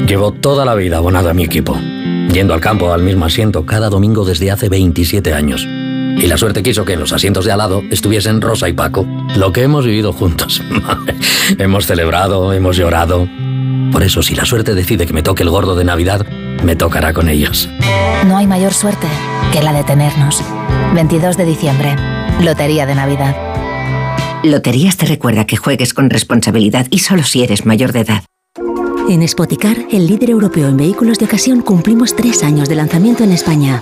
Llevo 0.05 0.33
toda 0.33 0.65
la 0.65 0.75
vida 0.75 0.97
abonado 0.97 1.29
a 1.29 1.33
mi 1.33 1.45
equipo, 1.45 1.79
yendo 2.33 2.53
al 2.53 2.59
campo 2.59 2.91
al 2.91 3.03
mismo 3.03 3.23
asiento 3.23 3.65
cada 3.65 3.89
domingo 3.89 4.25
desde 4.25 4.51
hace 4.51 4.67
27 4.67 5.33
años. 5.33 5.65
Y 6.17 6.27
la 6.27 6.37
suerte 6.37 6.63
quiso 6.63 6.85
que 6.85 6.93
en 6.93 6.99
los 6.99 7.13
asientos 7.13 7.45
de 7.45 7.51
al 7.51 7.57
lado 7.57 7.83
estuviesen 7.89 8.41
Rosa 8.41 8.69
y 8.69 8.73
Paco. 8.73 9.05
Lo 9.35 9.51
que 9.51 9.63
hemos 9.63 9.85
vivido 9.85 10.13
juntos. 10.13 10.61
hemos 11.57 11.85
celebrado, 11.85 12.53
hemos 12.53 12.77
llorado. 12.77 13.27
Por 13.91 14.03
eso, 14.03 14.21
si 14.21 14.35
la 14.35 14.45
suerte 14.45 14.73
decide 14.73 15.05
que 15.05 15.13
me 15.13 15.23
toque 15.23 15.43
el 15.43 15.49
gordo 15.49 15.75
de 15.75 15.83
Navidad, 15.83 16.25
me 16.63 16.75
tocará 16.75 17.13
con 17.13 17.27
ellos. 17.27 17.67
No 18.27 18.37
hay 18.37 18.47
mayor 18.47 18.73
suerte 18.73 19.07
que 19.51 19.61
la 19.61 19.73
de 19.73 19.83
tenernos. 19.83 20.41
22 20.93 21.37
de 21.37 21.45
diciembre, 21.45 21.95
Lotería 22.41 22.85
de 22.85 22.95
Navidad. 22.95 23.35
Loterías 24.43 24.97
te 24.97 25.05
recuerda 25.05 25.45
que 25.45 25.57
juegues 25.57 25.93
con 25.93 26.09
responsabilidad 26.09 26.87
y 26.89 26.99
solo 26.99 27.23
si 27.23 27.43
eres 27.43 27.65
mayor 27.65 27.91
de 27.91 28.01
edad. 28.01 28.23
En 29.09 29.27
Spoticar, 29.27 29.77
el 29.91 30.07
líder 30.07 30.29
europeo 30.29 30.67
en 30.67 30.77
vehículos 30.77 31.19
de 31.19 31.25
ocasión, 31.25 31.61
cumplimos 31.61 32.15
tres 32.15 32.43
años 32.43 32.69
de 32.69 32.75
lanzamiento 32.75 33.23
en 33.23 33.31
España. 33.31 33.81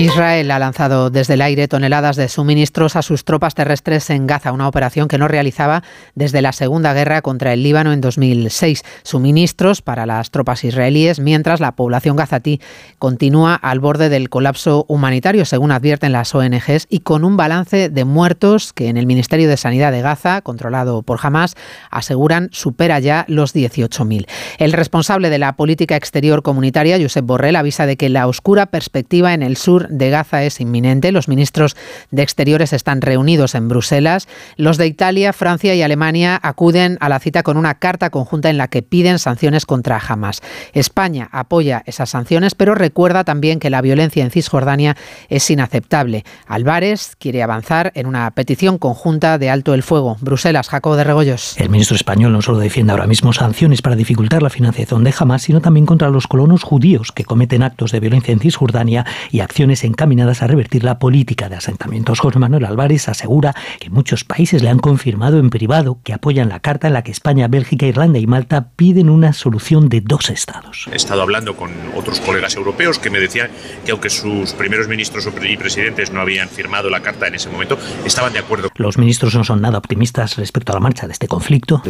Israel 0.00 0.50
ha 0.50 0.58
lanzado 0.58 1.10
desde 1.10 1.34
el 1.34 1.42
aire 1.42 1.68
toneladas 1.68 2.16
de 2.16 2.30
suministros 2.30 2.96
a 2.96 3.02
sus 3.02 3.26
tropas 3.26 3.54
terrestres 3.54 4.08
en 4.08 4.26
Gaza, 4.26 4.50
una 4.50 4.66
operación 4.66 5.08
que 5.08 5.18
no 5.18 5.28
realizaba 5.28 5.82
desde 6.14 6.40
la 6.40 6.52
Segunda 6.52 6.94
Guerra 6.94 7.20
contra 7.20 7.52
el 7.52 7.62
Líbano 7.62 7.92
en 7.92 8.00
2006. 8.00 8.82
Suministros 9.02 9.82
para 9.82 10.06
las 10.06 10.30
tropas 10.30 10.64
israelíes, 10.64 11.20
mientras 11.20 11.60
la 11.60 11.72
población 11.72 12.16
gazatí 12.16 12.62
continúa 12.98 13.54
al 13.54 13.80
borde 13.80 14.08
del 14.08 14.30
colapso 14.30 14.86
humanitario, 14.88 15.44
según 15.44 15.70
advierten 15.70 16.12
las 16.12 16.34
ONGs, 16.34 16.86
y 16.88 17.00
con 17.00 17.22
un 17.22 17.36
balance 17.36 17.90
de 17.90 18.04
muertos 18.06 18.72
que 18.72 18.88
en 18.88 18.96
el 18.96 19.04
Ministerio 19.04 19.50
de 19.50 19.58
Sanidad 19.58 19.92
de 19.92 20.00
Gaza, 20.00 20.40
controlado 20.40 21.02
por 21.02 21.18
Hamas, 21.22 21.56
aseguran 21.90 22.48
supera 22.52 23.00
ya 23.00 23.26
los 23.28 23.54
18.000. 23.54 24.26
El 24.56 24.72
responsable 24.72 25.28
de 25.28 25.38
la 25.38 25.56
política 25.56 25.96
exterior 25.96 26.42
comunitaria, 26.42 26.98
Josep 26.98 27.26
Borrell, 27.26 27.56
avisa 27.56 27.84
de 27.84 27.98
que 27.98 28.08
la 28.08 28.26
oscura 28.28 28.64
perspectiva 28.64 29.34
en 29.34 29.42
el 29.42 29.58
sur 29.58 29.89
de 29.90 30.10
Gaza 30.10 30.44
es 30.44 30.60
inminente. 30.60 31.12
Los 31.12 31.28
ministros 31.28 31.76
de 32.10 32.22
Exteriores 32.22 32.72
están 32.72 33.00
reunidos 33.00 33.54
en 33.54 33.68
Bruselas. 33.68 34.28
Los 34.56 34.78
de 34.78 34.86
Italia, 34.86 35.32
Francia 35.32 35.74
y 35.74 35.82
Alemania 35.82 36.38
acuden 36.42 36.96
a 37.00 37.08
la 37.08 37.18
cita 37.18 37.42
con 37.42 37.56
una 37.56 37.74
carta 37.74 38.10
conjunta 38.10 38.50
en 38.50 38.58
la 38.58 38.68
que 38.68 38.82
piden 38.82 39.18
sanciones 39.18 39.66
contra 39.66 39.98
Hamas. 39.98 40.40
España 40.72 41.28
apoya 41.32 41.82
esas 41.86 42.10
sanciones, 42.10 42.54
pero 42.54 42.74
recuerda 42.74 43.24
también 43.24 43.60
que 43.60 43.70
la 43.70 43.82
violencia 43.82 44.24
en 44.24 44.30
Cisjordania 44.30 44.96
es 45.28 45.50
inaceptable. 45.50 46.24
Álvarez 46.46 47.16
quiere 47.18 47.42
avanzar 47.42 47.92
en 47.94 48.06
una 48.06 48.30
petición 48.32 48.78
conjunta 48.78 49.38
de 49.38 49.50
alto 49.50 49.74
el 49.74 49.82
fuego. 49.82 50.16
Bruselas, 50.20 50.68
Jacobo 50.68 50.96
de 50.96 51.04
Regoyos. 51.04 51.56
El 51.58 51.70
ministro 51.70 51.96
español 51.96 52.32
no 52.32 52.42
solo 52.42 52.58
defiende 52.58 52.92
ahora 52.92 53.06
mismo 53.06 53.32
sanciones 53.32 53.82
para 53.82 53.96
dificultar 53.96 54.42
la 54.42 54.50
financiación 54.50 55.04
de 55.04 55.14
Hamas, 55.18 55.42
sino 55.42 55.60
también 55.60 55.86
contra 55.86 56.10
los 56.10 56.26
colonos 56.26 56.62
judíos 56.62 57.12
que 57.12 57.24
cometen 57.24 57.62
actos 57.62 57.92
de 57.92 58.00
violencia 58.00 58.32
en 58.32 58.40
Cisjordania 58.40 59.06
y 59.30 59.40
acciones 59.40 59.69
encaminadas 59.84 60.42
a 60.42 60.46
revertir 60.46 60.84
la 60.84 60.98
política 60.98 61.48
de 61.48 61.56
asentamientos. 61.56 62.20
José 62.20 62.38
Manuel 62.38 62.64
Álvarez 62.64 63.08
asegura 63.08 63.54
que 63.78 63.90
muchos 63.90 64.24
países 64.24 64.62
le 64.62 64.68
han 64.68 64.78
confirmado 64.78 65.38
en 65.38 65.50
privado 65.50 65.98
que 66.04 66.12
apoyan 66.12 66.48
la 66.48 66.60
carta 66.60 66.88
en 66.88 66.94
la 66.94 67.02
que 67.02 67.12
España, 67.12 67.48
Bélgica, 67.48 67.86
Irlanda 67.86 68.18
y 68.18 68.26
Malta 68.26 68.70
piden 68.76 69.08
una 69.08 69.32
solución 69.32 69.88
de 69.88 70.00
dos 70.00 70.30
estados. 70.30 70.88
He 70.92 70.96
estado 70.96 71.22
hablando 71.22 71.56
con 71.56 71.70
otros 71.96 72.20
colegas 72.20 72.56
europeos 72.56 72.98
que 72.98 73.10
me 73.10 73.20
decían 73.20 73.50
que 73.84 73.92
aunque 73.92 74.10
sus 74.10 74.52
primeros 74.52 74.88
ministros 74.88 75.28
y 75.48 75.56
presidentes 75.56 76.12
no 76.12 76.20
habían 76.20 76.48
firmado 76.48 76.90
la 76.90 77.00
carta 77.00 77.26
en 77.28 77.34
ese 77.34 77.48
momento, 77.48 77.78
estaban 78.04 78.32
de 78.32 78.40
acuerdo. 78.40 78.68
Los 78.74 78.98
ministros 78.98 79.34
no 79.34 79.44
son 79.44 79.60
nada 79.60 79.78
optimistas 79.78 80.36
respecto 80.36 80.72
a 80.72 80.74
la 80.74 80.80
marcha 80.80 81.06
de 81.06 81.12
este 81.12 81.28
conflicto. 81.28 81.82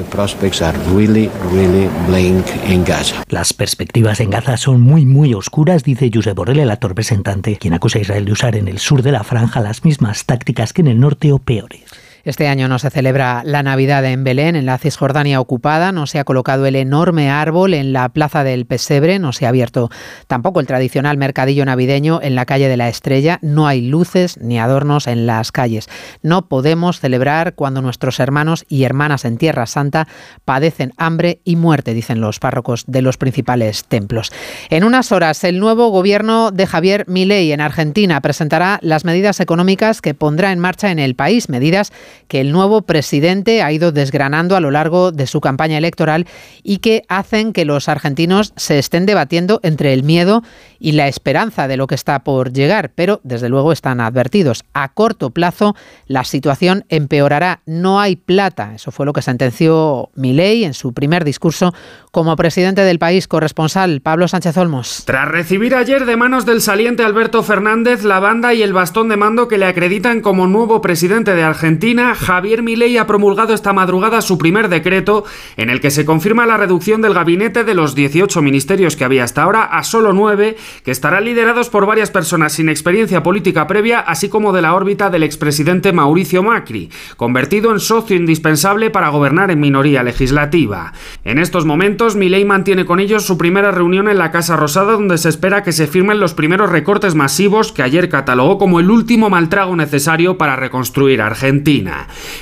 Las 3.28 3.52
perspectivas 3.52 4.20
en 4.20 4.30
Gaza 4.30 4.56
son 4.56 4.80
muy, 4.80 5.06
muy 5.06 5.34
oscuras, 5.34 5.84
dice 5.84 6.10
Josep 6.12 6.36
Borrell, 6.36 6.60
el 6.60 6.70
actor 6.70 6.90
representante, 6.90 7.56
acusa 7.76 7.98
a 7.98 8.02
Israel 8.02 8.24
de 8.24 8.32
usar 8.32 8.56
en 8.56 8.68
el 8.68 8.78
sur 8.78 9.02
de 9.02 9.12
la 9.12 9.24
franja 9.24 9.60
las 9.60 9.84
mismas 9.84 10.24
tácticas 10.24 10.72
que 10.72 10.82
en 10.82 10.88
el 10.88 11.00
norte 11.00 11.32
o 11.32 11.38
peores. 11.38 11.82
Este 12.24 12.48
año 12.48 12.68
no 12.68 12.78
se 12.78 12.90
celebra 12.90 13.42
la 13.44 13.62
Navidad 13.62 14.04
en 14.04 14.24
Belén, 14.24 14.56
en 14.56 14.66
la 14.66 14.78
Cisjordania 14.78 15.40
ocupada, 15.40 15.92
no 15.92 16.06
se 16.06 16.18
ha 16.18 16.24
colocado 16.24 16.66
el 16.66 16.76
enorme 16.76 17.30
árbol 17.30 17.74
en 17.74 17.92
la 17.92 18.08
plaza 18.10 18.44
del 18.44 18.66
Pesebre, 18.66 19.18
no 19.18 19.32
se 19.32 19.46
ha 19.46 19.48
abierto 19.48 19.90
tampoco 20.26 20.60
el 20.60 20.66
tradicional 20.66 21.16
mercadillo 21.16 21.64
navideño 21.64 22.20
en 22.22 22.34
la 22.34 22.46
calle 22.46 22.68
de 22.68 22.76
la 22.76 22.88
Estrella, 22.88 23.38
no 23.42 23.66
hay 23.66 23.80
luces 23.80 24.38
ni 24.38 24.58
adornos 24.58 25.06
en 25.06 25.26
las 25.26 25.52
calles. 25.52 25.88
No 26.22 26.48
podemos 26.48 27.00
celebrar 27.00 27.54
cuando 27.54 27.82
nuestros 27.82 28.20
hermanos 28.20 28.64
y 28.68 28.84
hermanas 28.84 29.24
en 29.24 29.38
Tierra 29.38 29.66
Santa 29.66 30.06
padecen 30.44 30.92
hambre 30.96 31.40
y 31.44 31.56
muerte, 31.56 31.94
dicen 31.94 32.20
los 32.20 32.38
párrocos 32.38 32.84
de 32.86 33.02
los 33.02 33.16
principales 33.16 33.84
templos. 33.84 34.32
En 34.68 34.84
unas 34.84 35.12
horas, 35.12 35.42
el 35.44 35.58
nuevo 35.58 35.88
gobierno 35.88 36.50
de 36.50 36.66
Javier 36.66 37.04
Milei 37.08 37.52
en 37.52 37.60
Argentina 37.60 38.20
presentará 38.20 38.78
las 38.82 39.04
medidas 39.04 39.40
económicas 39.40 40.02
que 40.02 40.14
pondrá 40.14 40.52
en 40.52 40.58
marcha 40.58 40.90
en 40.90 40.98
el 40.98 41.14
país, 41.14 41.48
medidas 41.48 41.92
que 42.28 42.40
el 42.40 42.52
nuevo 42.52 42.82
presidente 42.82 43.62
ha 43.62 43.72
ido 43.72 43.92
desgranando 43.92 44.56
a 44.56 44.60
lo 44.60 44.70
largo 44.70 45.12
de 45.12 45.26
su 45.26 45.40
campaña 45.40 45.78
electoral 45.78 46.26
y 46.62 46.78
que 46.78 47.02
hacen 47.08 47.52
que 47.52 47.64
los 47.64 47.88
argentinos 47.88 48.52
se 48.56 48.78
estén 48.78 49.06
debatiendo 49.06 49.60
entre 49.62 49.92
el 49.92 50.02
miedo 50.02 50.42
y 50.78 50.92
la 50.92 51.08
esperanza 51.08 51.68
de 51.68 51.76
lo 51.76 51.86
que 51.86 51.94
está 51.94 52.20
por 52.20 52.52
llegar, 52.52 52.92
pero 52.94 53.20
desde 53.22 53.48
luego 53.48 53.72
están 53.72 54.00
advertidos. 54.00 54.64
A 54.72 54.92
corto 54.92 55.30
plazo 55.30 55.74
la 56.06 56.24
situación 56.24 56.84
empeorará, 56.88 57.60
no 57.66 58.00
hay 58.00 58.16
plata. 58.16 58.74
Eso 58.74 58.90
fue 58.90 59.06
lo 59.06 59.12
que 59.12 59.22
sentenció 59.22 60.10
Milei 60.14 60.64
en 60.64 60.74
su 60.74 60.92
primer 60.92 61.24
discurso 61.24 61.74
como 62.10 62.36
presidente 62.36 62.82
del 62.82 62.98
país 62.98 63.28
corresponsal 63.28 64.00
Pablo 64.00 64.28
Sánchez 64.28 64.56
Olmos. 64.56 65.02
Tras 65.04 65.28
recibir 65.28 65.74
ayer 65.74 66.06
de 66.06 66.16
manos 66.16 66.46
del 66.46 66.60
saliente 66.60 67.04
Alberto 67.04 67.42
Fernández 67.42 68.02
la 68.02 68.20
banda 68.20 68.54
y 68.54 68.62
el 68.62 68.72
bastón 68.72 69.08
de 69.08 69.16
mando 69.16 69.48
que 69.48 69.58
le 69.58 69.66
acreditan 69.66 70.20
como 70.20 70.46
nuevo 70.46 70.80
presidente 70.80 71.34
de 71.34 71.42
Argentina, 71.42 71.99
Javier 72.00 72.62
Milei 72.62 72.96
ha 72.98 73.06
promulgado 73.06 73.54
esta 73.54 73.72
madrugada 73.72 74.20
su 74.22 74.38
primer 74.38 74.68
decreto 74.68 75.24
en 75.56 75.70
el 75.70 75.80
que 75.80 75.90
se 75.90 76.04
confirma 76.04 76.46
la 76.46 76.56
reducción 76.56 77.02
del 77.02 77.14
gabinete 77.14 77.64
de 77.64 77.74
los 77.74 77.94
18 77.94 78.42
ministerios 78.42 78.96
que 78.96 79.04
había 79.04 79.24
hasta 79.24 79.42
ahora 79.42 79.64
a 79.64 79.82
solo 79.84 80.12
9, 80.12 80.56
que 80.84 80.90
estarán 80.90 81.24
liderados 81.24 81.68
por 81.68 81.86
varias 81.86 82.10
personas 82.10 82.52
sin 82.52 82.68
experiencia 82.68 83.22
política 83.22 83.66
previa, 83.66 84.00
así 84.00 84.28
como 84.28 84.52
de 84.52 84.62
la 84.62 84.74
órbita 84.74 85.10
del 85.10 85.22
expresidente 85.22 85.92
Mauricio 85.92 86.42
Macri, 86.42 86.90
convertido 87.16 87.72
en 87.72 87.80
socio 87.80 88.16
indispensable 88.16 88.90
para 88.90 89.10
gobernar 89.10 89.50
en 89.50 89.60
minoría 89.60 90.02
legislativa. 90.02 90.92
En 91.24 91.38
estos 91.38 91.64
momentos 91.66 92.16
Milei 92.16 92.44
mantiene 92.44 92.84
con 92.84 93.00
ellos 93.00 93.24
su 93.26 93.36
primera 93.36 93.70
reunión 93.70 94.08
en 94.08 94.18
la 94.18 94.30
Casa 94.30 94.56
Rosada 94.56 94.92
donde 94.92 95.18
se 95.18 95.28
espera 95.28 95.62
que 95.62 95.72
se 95.72 95.86
firmen 95.86 96.20
los 96.20 96.34
primeros 96.34 96.70
recortes 96.70 97.14
masivos 97.14 97.72
que 97.72 97.82
ayer 97.82 98.08
catalogó 98.08 98.58
como 98.58 98.80
el 98.80 98.90
último 98.90 99.30
maltrago 99.30 99.76
necesario 99.76 100.38
para 100.38 100.56
reconstruir 100.56 101.20
Argentina. 101.20 101.89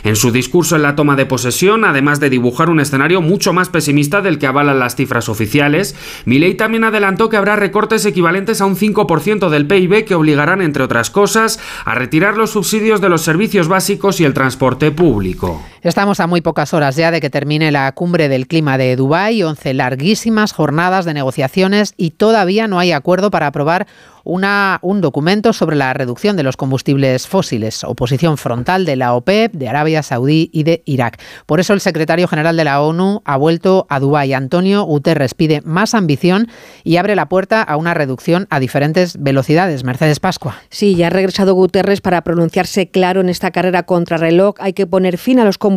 En 0.05 0.17
su 0.17 0.31
discurso 0.31 0.77
en 0.77 0.83
la 0.83 0.97
toma 0.97 1.17
de 1.17 1.27
posesión, 1.27 1.85
además 1.85 2.21
de 2.21 2.31
dibujar 2.31 2.71
un 2.71 2.81
escenario 2.81 3.21
mucho 3.21 3.53
más 3.53 3.69
pesimista 3.69 4.21
del 4.21 4.39
que 4.39 4.47
avalan 4.47 4.79
las 4.79 4.97
cifras 4.97 5.29
oficiales, 5.29 5.97
Milei 6.25 6.55
también 6.55 6.85
adelantó 6.85 7.29
que 7.29 7.37
habrá 7.37 7.57
recortes 7.57 8.05
equivalentes 8.05 8.61
a 8.61 8.67
un 8.67 8.77
5% 8.77 9.49
del 9.49 9.67
PIB 9.67 10.05
que 10.05 10.15
obligarán, 10.15 10.63
entre 10.63 10.85
otras 10.85 11.11
cosas, 11.11 11.61
a 11.85 11.95
retirar 11.95 12.37
los 12.37 12.51
subsidios 12.51 13.01
de 13.01 13.09
los 13.09 13.23
servicios 13.23 13.69
básicos 13.69 14.21
y 14.21 14.25
el 14.25 14.35
transporte 14.35 14.91
público. 14.91 15.63
Estamos 15.83 16.19
a 16.19 16.27
muy 16.27 16.41
pocas 16.41 16.75
horas 16.75 16.97
ya 16.97 17.13
de 17.13 17.21
que 17.21 17.31
termine 17.31 17.71
la 17.71 17.93
cumbre 17.93 18.29
del 18.29 18.49
clima 18.49 18.79
de 18.79 18.97
Dubái, 18.97 19.45
11 19.45 19.75
larguísimas 19.75 20.53
jornadas 20.53 21.05
de 21.05 21.15
negociaciones 21.15 21.95
y 21.97 22.11
todavía 22.11 22.67
no 22.67 22.81
hay 22.81 22.91
acuerdo 22.91 23.31
para 23.31 23.47
aprobar 23.47 23.87
un 24.29 25.01
documento 25.01 25.55
sobre 25.55 25.77
la 25.77 25.95
reducción 25.95 26.37
de 26.37 26.43
los 26.43 26.59
combustibles 26.59 27.27
fósiles, 27.27 27.83
oposición 27.83 28.37
frontal 28.37 28.85
de 28.85 28.97
la 28.97 29.15
OPEP, 29.15 29.53
de 29.53 29.69
Arabia 29.69 30.03
Saudí 30.03 30.51
y 30.53 30.65
de 30.65 30.83
Irak. 30.85 31.19
Por 31.47 31.61
eso 31.61 31.73
el 31.73 31.81
secretario 31.81 32.29
general 32.29 32.57
de 32.57 32.65
la 32.65 32.83
ONU 32.83 33.23
ha 33.25 33.37
vuelto 33.39 33.87
a 33.89 34.01
Dubái. 34.01 34.35
Antonio 34.35 34.83
Guterres 34.83 35.33
pide 35.33 35.63
más 35.63 35.95
ambición 35.95 36.49
y 36.85 36.97
abre 36.97 37.17
la 37.17 37.31
puerta 37.31 37.63
a 37.63 37.79
una 37.79 37.95
reducción 37.95 38.47
a 38.51 38.61
diferentes 38.61 39.17
velocidades. 39.19 39.83
Mercedes 39.85 40.21
Pascua. 40.21 40.57
Sí, 40.69 40.95
ya 40.95 41.07
ha 41.07 41.11
regresado 41.11 41.55
Guterres 41.55 42.03
para 42.03 42.21
pronunciarse 42.21 42.91
claro 42.91 43.23
en 43.23 43.31
esta 43.31 43.51
carrera 43.51 43.85
contra 43.85 44.19
reloj. 44.19 44.57
Hay 44.59 44.75
que 44.75 44.87
poner 44.87 45.17
fin 45.17 45.39
a 45.39 45.45
los 45.45 45.57
combustibles 45.57 45.68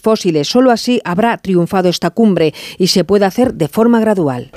fósiles. 0.00 0.48
Solo 0.48 0.70
así 0.70 1.00
habrá 1.04 1.38
triunfado 1.38 1.88
esta 1.88 2.10
cumbre 2.10 2.54
y 2.78 2.88
se 2.88 3.04
puede 3.04 3.24
hacer 3.24 3.54
de 3.54 3.68
forma 3.68 4.00
gradual. 4.00 4.50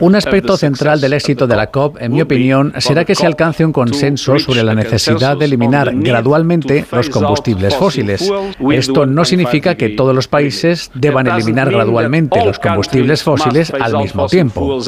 Un 0.00 0.14
aspecto 0.14 0.56
central 0.56 1.00
del 1.00 1.12
éxito 1.12 1.46
de 1.46 1.56
la 1.56 1.66
COP, 1.68 2.00
en 2.00 2.12
mi 2.12 2.20
opinión, 2.20 2.72
será 2.78 3.04
que 3.04 3.14
se 3.14 3.26
alcance 3.26 3.64
un 3.64 3.72
consenso 3.72 4.38
sobre 4.38 4.62
la 4.62 4.74
necesidad 4.74 5.36
de 5.36 5.44
eliminar 5.44 5.92
gradualmente 5.94 6.84
los 6.90 7.08
combustibles 7.08 7.74
fósiles. 7.74 8.30
Esto 8.72 9.06
no 9.06 9.24
significa 9.24 9.74
que 9.76 9.90
todos 9.90 10.14
los 10.14 10.28
países 10.28 10.90
deban 10.94 11.26
eliminar 11.26 11.70
gradualmente 11.70 12.44
los 12.44 12.58
combustibles 12.58 13.22
fósiles 13.22 13.72
al 13.72 13.96
mismo 13.98 14.26
tiempo. 14.26 14.78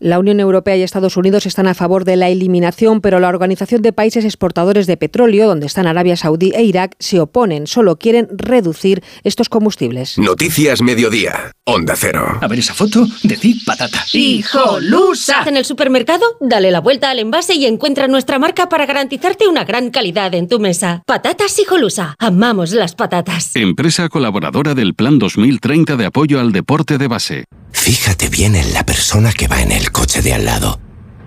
La 0.00 0.18
Unión 0.18 0.40
Europea 0.40 0.76
y 0.76 0.82
Estados 0.82 1.16
Unidos 1.16 1.46
están 1.46 1.66
a 1.66 1.74
favor 1.74 2.04
de 2.04 2.16
la 2.16 2.28
eliminación, 2.28 3.00
pero 3.00 3.20
la 3.20 3.28
Organización 3.28 3.82
de 3.82 3.92
Países 3.92 4.24
Exportadores 4.24 4.86
de 4.86 4.96
Petróleo, 4.96 5.46
donde 5.46 5.66
están 5.66 5.86
Arabia 5.86 6.07
Arabia 6.08 6.16
Saudí 6.16 6.52
e 6.54 6.62
Irak 6.62 6.96
se 6.98 7.20
oponen, 7.20 7.66
solo 7.66 7.98
quieren 7.98 8.28
reducir 8.32 9.02
estos 9.24 9.50
combustibles. 9.50 10.16
Noticias 10.16 10.80
Mediodía, 10.80 11.52
Onda 11.64 11.94
Cero. 11.96 12.38
A 12.40 12.48
ver 12.48 12.60
esa 12.60 12.72
foto, 12.72 13.06
decid 13.22 13.56
patata. 13.66 14.06
¡Hijolusa! 14.12 15.42
En 15.46 15.58
el 15.58 15.66
supermercado, 15.66 16.24
dale 16.40 16.70
la 16.70 16.80
vuelta 16.80 17.10
al 17.10 17.18
envase 17.18 17.54
y 17.56 17.66
encuentra 17.66 18.08
nuestra 18.08 18.38
marca 18.38 18.70
para 18.70 18.86
garantizarte 18.86 19.48
una 19.48 19.64
gran 19.64 19.90
calidad 19.90 20.34
en 20.34 20.48
tu 20.48 20.58
mesa. 20.58 21.02
Patatas 21.04 21.58
Hijolusa. 21.58 22.14
Amamos 22.18 22.70
las 22.72 22.94
patatas. 22.94 23.54
Empresa 23.54 24.08
colaboradora 24.08 24.74
del 24.74 24.94
Plan 24.94 25.18
2030 25.18 25.96
de 25.96 26.06
apoyo 26.06 26.40
al 26.40 26.52
deporte 26.52 26.96
de 26.96 27.08
base. 27.08 27.44
Fíjate 27.72 28.30
bien 28.30 28.56
en 28.56 28.72
la 28.72 28.86
persona 28.86 29.32
que 29.32 29.46
va 29.46 29.60
en 29.60 29.72
el 29.72 29.92
coche 29.92 30.22
de 30.22 30.32
al 30.32 30.46
lado. 30.46 30.80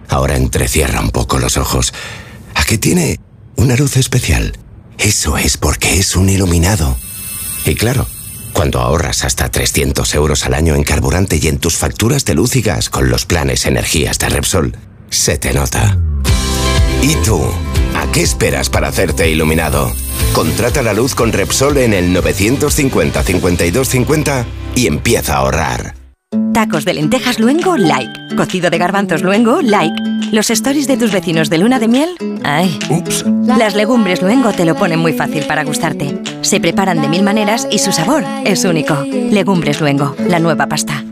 Ahora 0.10 0.38
entrecierra 0.38 1.02
un 1.02 1.12
poco 1.12 1.38
los 1.38 1.58
ojos. 1.58 1.94
¿A 2.56 2.64
qué 2.64 2.80
tiene 2.80 3.20
una 3.58 3.76
luz 3.76 3.96
especial? 3.98 4.54
Eso 5.02 5.36
es 5.36 5.58
porque 5.58 5.98
es 5.98 6.16
un 6.16 6.30
iluminado. 6.30 6.96
Y 7.66 7.74
claro, 7.74 8.06
cuando 8.54 8.80
ahorras 8.80 9.24
hasta 9.24 9.50
300 9.50 10.14
euros 10.14 10.46
al 10.46 10.54
año 10.54 10.76
en 10.76 10.84
carburante 10.84 11.40
y 11.42 11.48
en 11.48 11.58
tus 11.58 11.76
facturas 11.76 12.24
de 12.24 12.36
luz 12.36 12.56
y 12.56 12.62
gas 12.62 12.90
con 12.90 13.10
los 13.10 13.26
planes 13.26 13.66
energías 13.66 14.20
de 14.20 14.30
Repsol, 14.30 14.78
se 15.10 15.40
te 15.40 15.54
nota. 15.54 15.98
¿Y 17.02 17.16
tú? 17.26 17.42
¿A 17.96 18.12
qué 18.12 18.22
esperas 18.22 18.70
para 18.70 18.90
hacerte 18.90 19.28
iluminado? 19.28 19.92
Contrata 20.34 20.84
la 20.84 20.94
luz 20.94 21.16
con 21.16 21.34
Repsol 21.34 21.80
en 21.80 21.94
el 21.94 22.14
950 22.14 23.24
5250 23.24 24.46
y 24.76 24.86
empieza 24.86 25.34
a 25.34 25.38
ahorrar. 25.38 26.01
Tacos 26.54 26.84
de 26.84 26.94
lentejas 26.94 27.40
luengo, 27.40 27.78
like. 27.78 28.36
Cocido 28.36 28.70
de 28.70 28.78
garbanzos 28.78 29.22
luengo, 29.22 29.62
like. 29.62 29.96
Los 30.32 30.50
stories 30.50 30.88
de 30.88 30.98
tus 30.98 31.12
vecinos 31.12 31.50
de 31.50 31.58
luna 31.58 31.80
de 31.80 31.88
miel, 31.88 32.10
ay. 32.44 32.78
Ups. 32.90 33.26
Las 33.46 33.76
legumbres 33.76 34.22
luengo 34.22 34.52
te 34.52 34.66
lo 34.66 34.76
ponen 34.76 35.00
muy 35.00 35.14
fácil 35.14 35.46
para 35.46 35.64
gustarte. 35.64 36.22
Se 36.42 36.60
preparan 36.60 37.02
de 37.02 37.08
mil 37.08 37.24
maneras 37.24 37.68
y 37.72 37.80
su 37.80 37.92
sabor 37.92 38.24
es 38.46 38.66
único. 38.66 38.96
Legumbres 39.04 39.80
luengo, 39.80 40.16
la 40.28 40.40
nueva 40.40 40.68
pasta. 40.68 41.04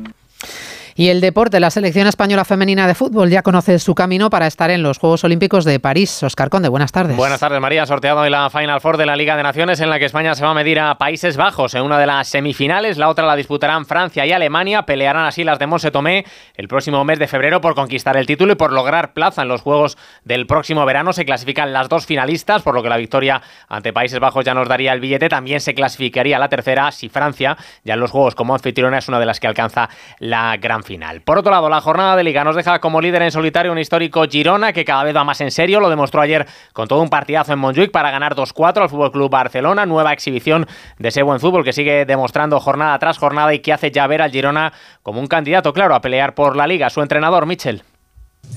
Y 1.00 1.08
el 1.08 1.22
deporte, 1.22 1.62
la 1.62 1.70
selección 1.70 2.08
española 2.08 2.44
femenina 2.44 2.86
de 2.86 2.94
fútbol 2.94 3.30
ya 3.30 3.42
conoce 3.42 3.80
su 3.80 3.96
camino 3.96 4.30
para 4.30 4.48
estar 4.48 4.70
en 4.70 4.84
los 4.84 4.98
Juegos 4.98 5.24
Olímpicos 5.24 5.64
de 5.64 5.80
París. 5.80 6.24
Oscar 6.24 6.50
Conde, 6.50 6.68
buenas 6.68 6.92
tardes. 6.92 7.16
Buenas 7.16 7.40
tardes, 7.40 7.62
María. 7.62 7.86
Sorteado 7.86 8.20
hoy 8.20 8.30
la 8.30 8.50
Final 8.50 8.82
Four 8.82 8.98
de 8.98 9.06
la 9.06 9.16
Liga 9.16 9.38
de 9.38 9.44
Naciones 9.44 9.80
en 9.80 9.90
la 9.90 9.98
que 9.98 10.04
España 10.04 10.36
se 10.36 10.44
va 10.44 10.52
a 10.52 10.54
medir 10.54 10.78
a 10.78 10.98
Países 10.98 11.38
Bajos 11.38 11.74
en 11.74 11.84
una 11.84 11.98
de 11.98 12.06
las 12.06 12.28
semifinales. 12.28 12.98
La 12.98 13.08
otra 13.08 13.26
la 13.26 13.38
disputarán 13.38 13.86
Francia 13.86 14.26
y 14.26 14.34
Alemania. 14.34 14.82
Pelearán 14.82 15.26
así 15.26 15.46
las 15.46 15.58
de 15.58 15.68
Monse 15.68 15.90
Tomé 15.90 16.26
el 16.56 16.68
próximo 16.68 17.06
mes 17.06 17.18
de 17.18 17.28
febrero 17.28 17.62
por 17.62 17.76
conquistar 17.76 18.18
el 18.18 18.26
título 18.26 18.52
y 18.52 18.56
por 18.58 18.74
lograr 18.74 19.14
plaza 19.14 19.44
en 19.44 19.48
los 19.48 19.62
Juegos 19.62 19.98
del 20.26 20.48
próximo 20.48 20.86
verano. 20.86 21.14
Se 21.14 21.24
clasifican 21.24 21.72
las 21.72 21.88
dos 21.88 22.08
finalistas, 22.08 22.62
por 22.62 22.76
lo 22.76 22.84
que 22.84 22.90
la 22.90 22.98
victoria 22.98 23.42
ante 23.70 23.94
Países 23.94 24.20
Bajos 24.20 24.44
ya 24.44 24.54
nos 24.54 24.68
daría 24.68 24.92
el 24.92 25.00
billete. 25.00 25.30
También 25.30 25.62
se 25.62 25.74
clasificaría 25.74 26.38
la 26.40 26.50
tercera 26.50 26.92
si 26.92 27.08
Francia 27.08 27.56
ya 27.86 27.94
en 27.94 28.02
los 28.02 28.12
Juegos 28.12 28.36
como 28.36 28.54
anfitriona 28.54 28.98
es 28.98 29.08
una 29.08 29.22
de 29.22 29.26
las 29.28 29.40
que 29.40 29.48
alcanza 29.48 29.88
la 30.20 30.58
gran 30.58 30.84
Por 31.24 31.38
otro 31.38 31.52
lado, 31.52 31.70
la 31.70 31.82
jornada 31.82 32.16
de 32.16 32.24
Liga 32.24 32.44
nos 32.44 32.56
deja 32.56 32.80
como 32.80 33.00
líder 33.00 33.22
en 33.22 33.32
solitario 33.32 33.72
un 33.72 33.78
histórico 33.78 34.24
Girona 34.28 34.74
que 34.74 34.84
cada 34.84 35.04
vez 35.04 35.16
va 35.16 35.24
más 35.24 35.40
en 35.42 35.52
serio. 35.52 35.80
Lo 35.80 35.90
demostró 35.90 36.22
ayer 36.22 36.48
con 36.74 36.88
todo 36.88 37.02
un 37.02 37.10
partidazo 37.10 37.54
en 37.54 37.60
Montjuic 37.60 37.92
para 37.92 38.10
ganar 38.10 38.36
2-4 38.36 38.82
al 38.82 38.90
Fútbol 38.90 39.12
Club 39.12 39.30
Barcelona. 39.30 39.86
Nueva 39.86 40.14
exhibición 40.14 40.66
de 40.98 41.10
ese 41.10 41.22
buen 41.22 41.40
fútbol 41.40 41.64
que 41.64 41.74
sigue 41.74 42.06
demostrando 42.06 42.60
jornada 42.60 42.98
tras 42.98 43.20
jornada 43.20 43.54
y 43.54 43.60
que 43.60 43.72
hace 43.72 43.92
ya 43.92 44.08
ver 44.08 44.24
al 44.24 44.32
Girona 44.32 44.74
como 45.04 45.20
un 45.20 45.28
candidato, 45.28 45.74
claro, 45.74 45.94
a 45.94 46.02
pelear 46.02 46.34
por 46.34 46.56
la 46.56 46.66
Liga. 46.66 46.90
Su 46.90 47.02
entrenador, 47.02 47.46
Michel. 47.46 47.84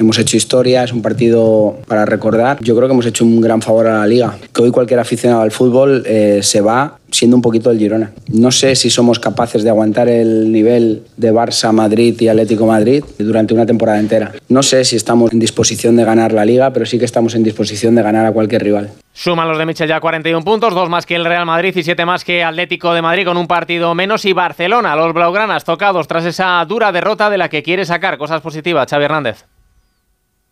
Hemos 0.02 0.18
hecho 0.18 0.36
historia, 0.36 0.82
es 0.82 0.92
un 0.92 1.00
partido 1.00 1.78
para 1.86 2.04
recordar. 2.04 2.58
Yo 2.60 2.74
creo 2.74 2.88
que 2.88 2.92
hemos 2.92 3.06
hecho 3.06 3.24
un 3.24 3.40
gran 3.40 3.62
favor 3.62 3.86
a 3.86 3.98
la 3.98 4.06
liga. 4.08 4.36
Hoy 4.58 4.72
cualquier 4.72 4.98
aficionado 4.98 5.42
al 5.42 5.52
fútbol 5.52 6.02
eh, 6.06 6.40
se 6.42 6.60
va 6.60 6.98
siendo 7.08 7.36
un 7.36 7.42
poquito 7.42 7.70
el 7.70 7.78
Girona. 7.78 8.10
No 8.26 8.50
sé 8.50 8.74
si 8.74 8.90
somos 8.90 9.20
capaces 9.20 9.62
de 9.62 9.70
aguantar 9.70 10.08
el 10.08 10.50
nivel 10.50 11.04
de 11.16 11.32
Barça, 11.32 11.70
Madrid 11.72 12.20
y 12.20 12.26
Atlético 12.26 12.66
Madrid 12.66 13.04
durante 13.16 13.54
una 13.54 13.64
temporada 13.64 14.00
entera. 14.00 14.32
No 14.48 14.64
sé 14.64 14.84
si 14.84 14.96
estamos 14.96 15.32
en 15.32 15.38
disposición 15.38 15.94
de 15.94 16.04
ganar 16.04 16.32
la 16.32 16.44
liga, 16.44 16.72
pero 16.72 16.84
sí 16.84 16.98
que 16.98 17.04
estamos 17.04 17.36
en 17.36 17.44
disposición 17.44 17.94
de 17.94 18.02
ganar 18.02 18.26
a 18.26 18.32
cualquier 18.32 18.64
rival. 18.64 18.90
Suman 19.12 19.46
los 19.46 19.56
de 19.56 19.66
Michel 19.66 19.88
ya 19.88 20.00
41 20.00 20.44
puntos, 20.44 20.74
dos 20.74 20.88
más 20.88 21.06
que 21.06 21.14
el 21.14 21.24
Real 21.24 21.46
Madrid 21.46 21.76
y 21.76 21.82
siete 21.84 22.04
más 22.04 22.24
que 22.24 22.42
Atlético 22.42 22.92
de 22.92 23.02
Madrid 23.02 23.24
con 23.24 23.36
un 23.36 23.46
partido 23.46 23.94
menos 23.94 24.24
y 24.24 24.32
Barcelona, 24.32 24.96
los 24.96 25.14
blaugranas 25.14 25.64
tocados 25.64 26.08
tras 26.08 26.24
esa 26.24 26.64
dura 26.66 26.90
derrota 26.90 27.30
de 27.30 27.38
la 27.38 27.48
que 27.48 27.62
quiere 27.62 27.84
sacar 27.84 28.18
cosas 28.18 28.40
positivas 28.40 28.88
Xavi 28.90 29.04
Hernández. 29.04 29.44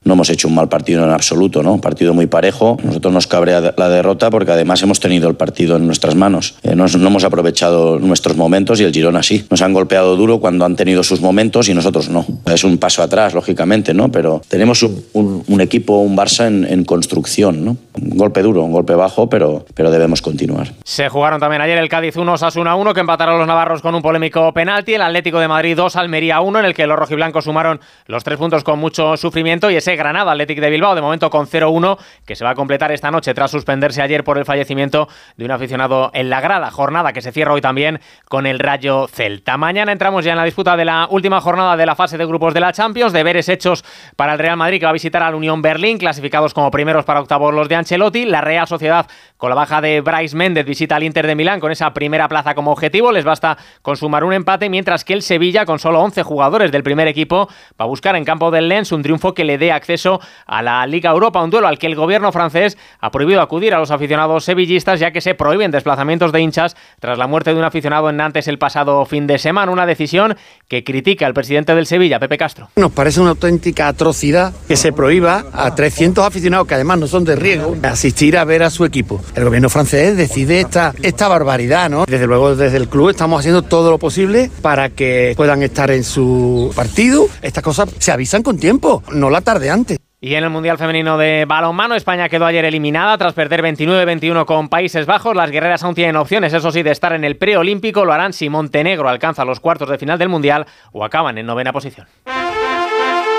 No 0.02 0.14
hemos 0.14 0.30
hecho 0.30 0.48
un 0.48 0.54
mal 0.54 0.70
partido 0.70 1.04
en 1.04 1.10
absoluto, 1.10 1.62
¿no? 1.62 1.74
Un 1.74 1.82
partido 1.82 2.14
muy 2.14 2.26
parejo. 2.26 2.78
Nosotros 2.82 3.12
nos 3.12 3.26
cabrea 3.26 3.74
la 3.76 3.90
derrota 3.90 4.30
porque 4.30 4.50
además 4.50 4.82
hemos 4.82 4.98
tenido 4.98 5.28
el 5.28 5.34
partido 5.34 5.76
en 5.76 5.84
nuestras 5.84 6.14
manos. 6.14 6.54
Eh, 6.62 6.74
no, 6.74 6.86
hemos 6.86 7.22
aprovechado 7.22 7.98
nuestros 7.98 8.34
momentos 8.34 8.80
y 8.80 8.84
el 8.84 8.94
Girona 8.94 9.22
sí. 9.22 9.44
Nos 9.50 9.60
han 9.60 9.74
golpeado 9.74 10.16
duro 10.16 10.40
cuando 10.40 10.64
han 10.64 10.74
tenido 10.74 11.02
sus 11.02 11.20
momentos 11.20 11.68
y 11.68 11.74
nosotros 11.74 12.08
no. 12.08 12.24
Es 12.46 12.64
un 12.64 12.78
paso 12.78 13.02
atrás, 13.02 13.34
lógicamente, 13.34 13.92
¿no? 13.92 14.10
Pero 14.10 14.40
tenemos 14.48 14.82
un, 14.82 15.60
equipo, 15.60 15.98
un 15.98 16.16
Barça 16.16 16.46
en, 16.46 16.84
construcción, 16.86 17.62
¿no? 17.62 17.76
Un 18.00 18.16
golpe 18.16 18.40
duro, 18.40 18.62
un 18.62 18.72
golpe 18.72 18.94
bajo, 18.94 19.28
pero, 19.28 19.66
pero 19.74 19.90
debemos 19.90 20.22
continuar. 20.22 20.72
Se 20.82 21.10
jugaron 21.10 21.40
también 21.40 21.60
ayer 21.60 21.76
el 21.76 21.90
Cádiz 21.90 22.16
1, 22.16 22.32
Osasuna 22.32 22.74
1, 22.74 22.94
que 22.94 23.00
empataron 23.00 23.38
los 23.38 23.46
navarros 23.46 23.82
con 23.82 23.94
un 23.94 24.00
polémico 24.00 24.50
penalti. 24.54 24.94
El 24.94 25.02
Atlético 25.02 25.40
de 25.40 25.48
Madrid 25.48 25.76
2, 25.76 25.94
Almería 25.96 26.40
1, 26.40 26.60
en 26.60 26.64
el 26.64 26.72
que 26.72 26.86
los 26.86 26.98
rojiblancos 26.98 27.44
sumaron 27.44 27.80
los 28.06 28.24
tres 28.24 28.38
puntos 28.38 28.64
con 28.64 28.78
mucho 28.78 29.18
sufrimiento 29.18 29.70
y 29.70 29.76
ese 29.76 29.89
Granada 29.96 30.32
Athletic 30.32 30.60
de 30.60 30.70
Bilbao, 30.70 30.94
de 30.94 31.00
momento 31.00 31.30
con 31.30 31.46
0-1, 31.46 31.98
que 32.26 32.36
se 32.36 32.44
va 32.44 32.50
a 32.50 32.54
completar 32.54 32.92
esta 32.92 33.10
noche 33.10 33.34
tras 33.34 33.50
suspenderse 33.50 34.02
ayer 34.02 34.24
por 34.24 34.38
el 34.38 34.44
fallecimiento 34.44 35.08
de 35.36 35.44
un 35.44 35.50
aficionado 35.50 36.10
en 36.14 36.30
la 36.30 36.40
grada. 36.40 36.70
Jornada 36.70 37.12
que 37.12 37.20
se 37.20 37.32
cierra 37.32 37.52
hoy 37.52 37.60
también 37.60 38.00
con 38.28 38.46
el 38.46 38.58
Rayo 38.58 39.08
Celta. 39.08 39.56
Mañana 39.56 39.92
entramos 39.92 40.24
ya 40.24 40.32
en 40.32 40.38
la 40.38 40.44
disputa 40.44 40.76
de 40.76 40.84
la 40.84 41.06
última 41.10 41.40
jornada 41.40 41.76
de 41.76 41.86
la 41.86 41.94
fase 41.94 42.18
de 42.18 42.26
grupos 42.26 42.54
de 42.54 42.60
la 42.60 42.72
Champions. 42.72 43.12
Deberes 43.12 43.48
hechos 43.48 43.84
para 44.16 44.32
el 44.32 44.38
Real 44.38 44.56
Madrid 44.56 44.78
que 44.78 44.86
va 44.86 44.90
a 44.90 44.94
visitar 44.94 45.22
al 45.22 45.34
Unión 45.34 45.62
Berlín, 45.62 45.98
clasificados 45.98 46.54
como 46.54 46.70
primeros 46.70 47.04
para 47.04 47.20
octavos 47.20 47.54
los 47.54 47.68
de 47.68 47.76
Ancelotti. 47.76 48.24
La 48.24 48.40
Real 48.40 48.66
Sociedad 48.66 49.06
con 49.36 49.50
la 49.50 49.56
baja 49.56 49.80
de 49.80 50.00
Bryce 50.00 50.36
Méndez 50.36 50.66
visita 50.66 50.96
al 50.96 51.02
Inter 51.02 51.26
de 51.26 51.34
Milán 51.34 51.60
con 51.60 51.72
esa 51.72 51.92
primera 51.92 52.28
plaza 52.28 52.54
como 52.54 52.72
objetivo. 52.72 53.12
Les 53.12 53.24
basta 53.24 53.56
con 53.82 53.96
sumar 53.96 54.24
un 54.24 54.32
empate, 54.32 54.68
mientras 54.68 55.04
que 55.04 55.12
el 55.12 55.22
Sevilla, 55.22 55.64
con 55.64 55.78
solo 55.78 56.00
11 56.00 56.22
jugadores 56.22 56.72
del 56.72 56.82
primer 56.82 57.08
equipo, 57.08 57.48
va 57.80 57.84
a 57.84 57.88
buscar 57.88 58.16
en 58.16 58.24
campo 58.24 58.50
del 58.50 58.68
Lens 58.68 58.92
un 58.92 59.02
triunfo 59.02 59.34
que 59.34 59.44
le 59.44 59.58
dé 59.58 59.72
acceso 59.80 60.20
a 60.46 60.62
la 60.62 60.86
Liga 60.86 61.10
Europa, 61.10 61.42
un 61.42 61.50
duelo 61.50 61.66
al 61.66 61.78
que 61.78 61.86
el 61.86 61.96
gobierno 61.96 62.30
francés 62.32 62.78
ha 63.00 63.10
prohibido 63.10 63.40
acudir 63.40 63.74
a 63.74 63.78
los 63.78 63.90
aficionados 63.90 64.44
sevillistas, 64.44 65.00
ya 65.00 65.10
que 65.10 65.20
se 65.20 65.34
prohíben 65.34 65.70
desplazamientos 65.70 66.32
de 66.32 66.40
hinchas 66.40 66.76
tras 67.00 67.18
la 67.18 67.26
muerte 67.26 67.52
de 67.52 67.58
un 67.58 67.64
aficionado 67.64 68.10
en 68.10 68.16
Nantes 68.16 68.48
el 68.48 68.58
pasado 68.58 69.04
fin 69.06 69.26
de 69.26 69.38
semana. 69.38 69.72
Una 69.72 69.86
decisión 69.86 70.36
que 70.68 70.84
critica 70.84 71.26
el 71.26 71.34
presidente 71.34 71.74
del 71.74 71.86
Sevilla, 71.86 72.18
Pepe 72.18 72.38
Castro. 72.38 72.68
Nos 72.76 72.92
parece 72.92 73.20
una 73.20 73.30
auténtica 73.30 73.88
atrocidad 73.88 74.52
que 74.68 74.76
se 74.76 74.92
prohíba 74.92 75.44
a 75.52 75.74
300 75.74 76.24
aficionados, 76.24 76.66
que 76.66 76.74
además 76.74 76.98
no 76.98 77.06
son 77.06 77.24
de 77.24 77.36
riesgo, 77.36 77.76
asistir 77.82 78.36
a 78.36 78.44
ver 78.44 78.62
a 78.62 78.70
su 78.70 78.84
equipo. 78.84 79.20
El 79.34 79.44
gobierno 79.44 79.68
francés 79.68 80.16
decide 80.16 80.60
esta, 80.60 80.94
esta 81.02 81.28
barbaridad, 81.28 81.90
¿no? 81.90 82.04
Desde 82.06 82.26
luego, 82.26 82.54
desde 82.54 82.76
el 82.76 82.88
club 82.88 83.10
estamos 83.10 83.40
haciendo 83.40 83.62
todo 83.62 83.90
lo 83.90 83.98
posible 83.98 84.50
para 84.62 84.90
que 84.90 85.34
puedan 85.36 85.62
estar 85.62 85.90
en 85.90 86.04
su 86.04 86.72
partido. 86.74 87.26
Estas 87.42 87.64
cosas 87.64 87.88
se 87.98 88.12
avisan 88.12 88.42
con 88.42 88.58
tiempo, 88.58 89.02
no 89.12 89.30
la 89.30 89.40
tarde 89.40 89.69
antes. 89.70 89.98
Y 90.22 90.34
en 90.34 90.44
el 90.44 90.50
Mundial 90.50 90.76
Femenino 90.76 91.16
de 91.16 91.46
Balonmano, 91.48 91.94
España 91.94 92.28
quedó 92.28 92.44
ayer 92.44 92.64
eliminada 92.66 93.16
tras 93.16 93.32
perder 93.32 93.62
29-21 93.62 94.44
con 94.44 94.68
Países 94.68 95.06
Bajos. 95.06 95.34
Las 95.34 95.50
guerreras 95.50 95.82
aún 95.82 95.94
tienen 95.94 96.16
opciones, 96.16 96.52
eso 96.52 96.70
sí, 96.70 96.82
de 96.82 96.90
estar 96.90 97.14
en 97.14 97.24
el 97.24 97.36
preolímpico. 97.36 98.04
Lo 98.04 98.12
harán 98.12 98.34
si 98.34 98.50
Montenegro 98.50 99.08
alcanza 99.08 99.46
los 99.46 99.60
cuartos 99.60 99.88
de 99.88 99.96
final 99.96 100.18
del 100.18 100.28
Mundial 100.28 100.66
o 100.92 101.04
acaban 101.06 101.38
en 101.38 101.46
novena 101.46 101.72
posición. 101.72 102.06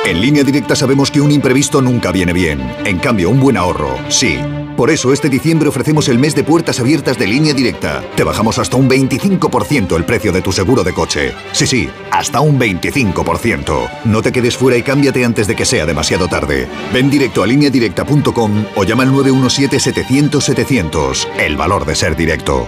En 0.06 0.20
línea 0.20 0.44
directa 0.44 0.76
sabemos 0.76 1.12
que 1.12 1.22
un 1.22 1.32
imprevisto 1.32 1.80
nunca 1.82 2.12
viene 2.12 2.34
bien. 2.34 2.60
En 2.84 2.98
cambio, 2.98 3.30
un 3.30 3.39
buen 3.39 3.58
ahorro, 3.58 3.96
sí. 4.08 4.39
Por 4.82 4.89
eso 4.89 5.13
este 5.13 5.30
diciembre 5.30 5.70
ofrecemos 5.70 6.10
el 6.10 6.17
mes 6.17 6.34
de 6.34 6.44
puertas 6.44 6.80
abiertas 6.80 7.20
de 7.20 7.28
línea 7.28 7.54
directa. 7.54 8.04
Te 8.15 8.24
bajamos 8.24 8.58
hasta 8.58 8.78
un 8.78 8.89
25% 8.89 9.96
el 9.96 10.06
precio 10.06 10.32
de 10.32 10.41
tu 10.41 10.52
seguro 10.52 10.84
de 10.84 10.91
coche. 10.91 11.36
Sí, 11.52 11.67
sí, 11.67 11.88
hasta 12.10 12.41
un 12.41 12.60
25%. 12.60 13.89
No 14.06 14.24
te 14.24 14.32
quedes 14.32 14.58
fuera 14.58 14.78
y 14.78 14.82
cámbiate 14.82 15.24
antes 15.24 15.46
de 15.46 15.56
que 15.56 15.65
sea 15.65 15.86
demasiado 15.86 16.28
tarde. 16.28 16.67
Ven 16.91 17.12
directo 17.12 17.44
a 17.44 17.46
lineadirecta.com 17.46 18.65
o 18.76 18.84
llama 18.84 19.04
al 19.04 19.12
917-700-700. 19.12 21.28
El 21.38 21.58
valor 21.58 21.86
de 21.86 21.94
ser 21.94 22.15
directo. 22.15 22.67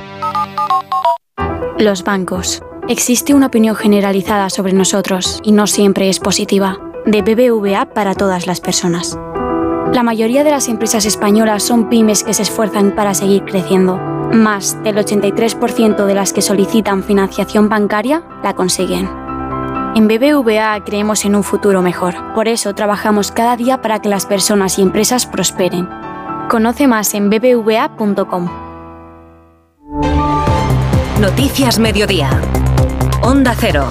Los 1.80 2.04
bancos. 2.04 2.62
Existe 2.88 3.34
una 3.34 3.47
opinión 3.47 3.76
generalizada 3.76 4.52
sobre 4.52 4.73
nosotros 4.73 5.39
y 5.43 5.52
no 5.52 5.65
siempre 5.65 6.10
es 6.10 6.19
positiva. 6.19 6.78
De 7.08 7.23
BBVA 7.23 7.91
para 7.91 8.13
todas 8.13 8.45
las 8.45 8.62
personas. 8.62 9.17
La 9.93 10.03
mayoría 10.03 10.43
de 10.43 10.51
las 10.51 10.67
empresas 10.69 11.06
españolas 11.06 11.63
son 11.63 11.89
pymes 11.89 12.23
que 12.23 12.34
se 12.34 12.41
esfuerzan 12.41 12.95
para 12.95 13.13
seguir 13.13 13.43
creciendo. 13.45 13.97
Más 13.97 14.82
del 14.84 14.97
83% 14.97 16.06
de 16.06 16.15
las 16.15 16.34
que 16.34 16.41
solicitan 16.41 17.03
financiación 17.03 17.69
bancaria 17.69 18.23
la 18.43 18.53
consiguen. 18.53 19.08
En 19.95 20.08
BBVA 20.08 20.84
creemos 20.84 21.23
en 21.25 21.36
un 21.36 21.43
futuro 21.43 21.84
mejor. 21.84 22.15
Por 22.34 22.47
eso 22.47 22.73
trabajamos 22.73 23.32
cada 23.32 23.56
día 23.56 23.82
para 23.82 23.99
que 23.99 24.10
las 24.10 24.25
personas 24.25 24.79
y 24.79 24.82
empresas 24.82 25.27
prosperen 25.27 25.88
Conoce 26.49 26.88
más 26.88 27.13
en 27.13 27.29
bbva.com. 27.29 28.49
Noticias 31.19 31.79
Mediodía. 31.79 32.29
Onda 33.21 33.56
Cero. 33.58 33.88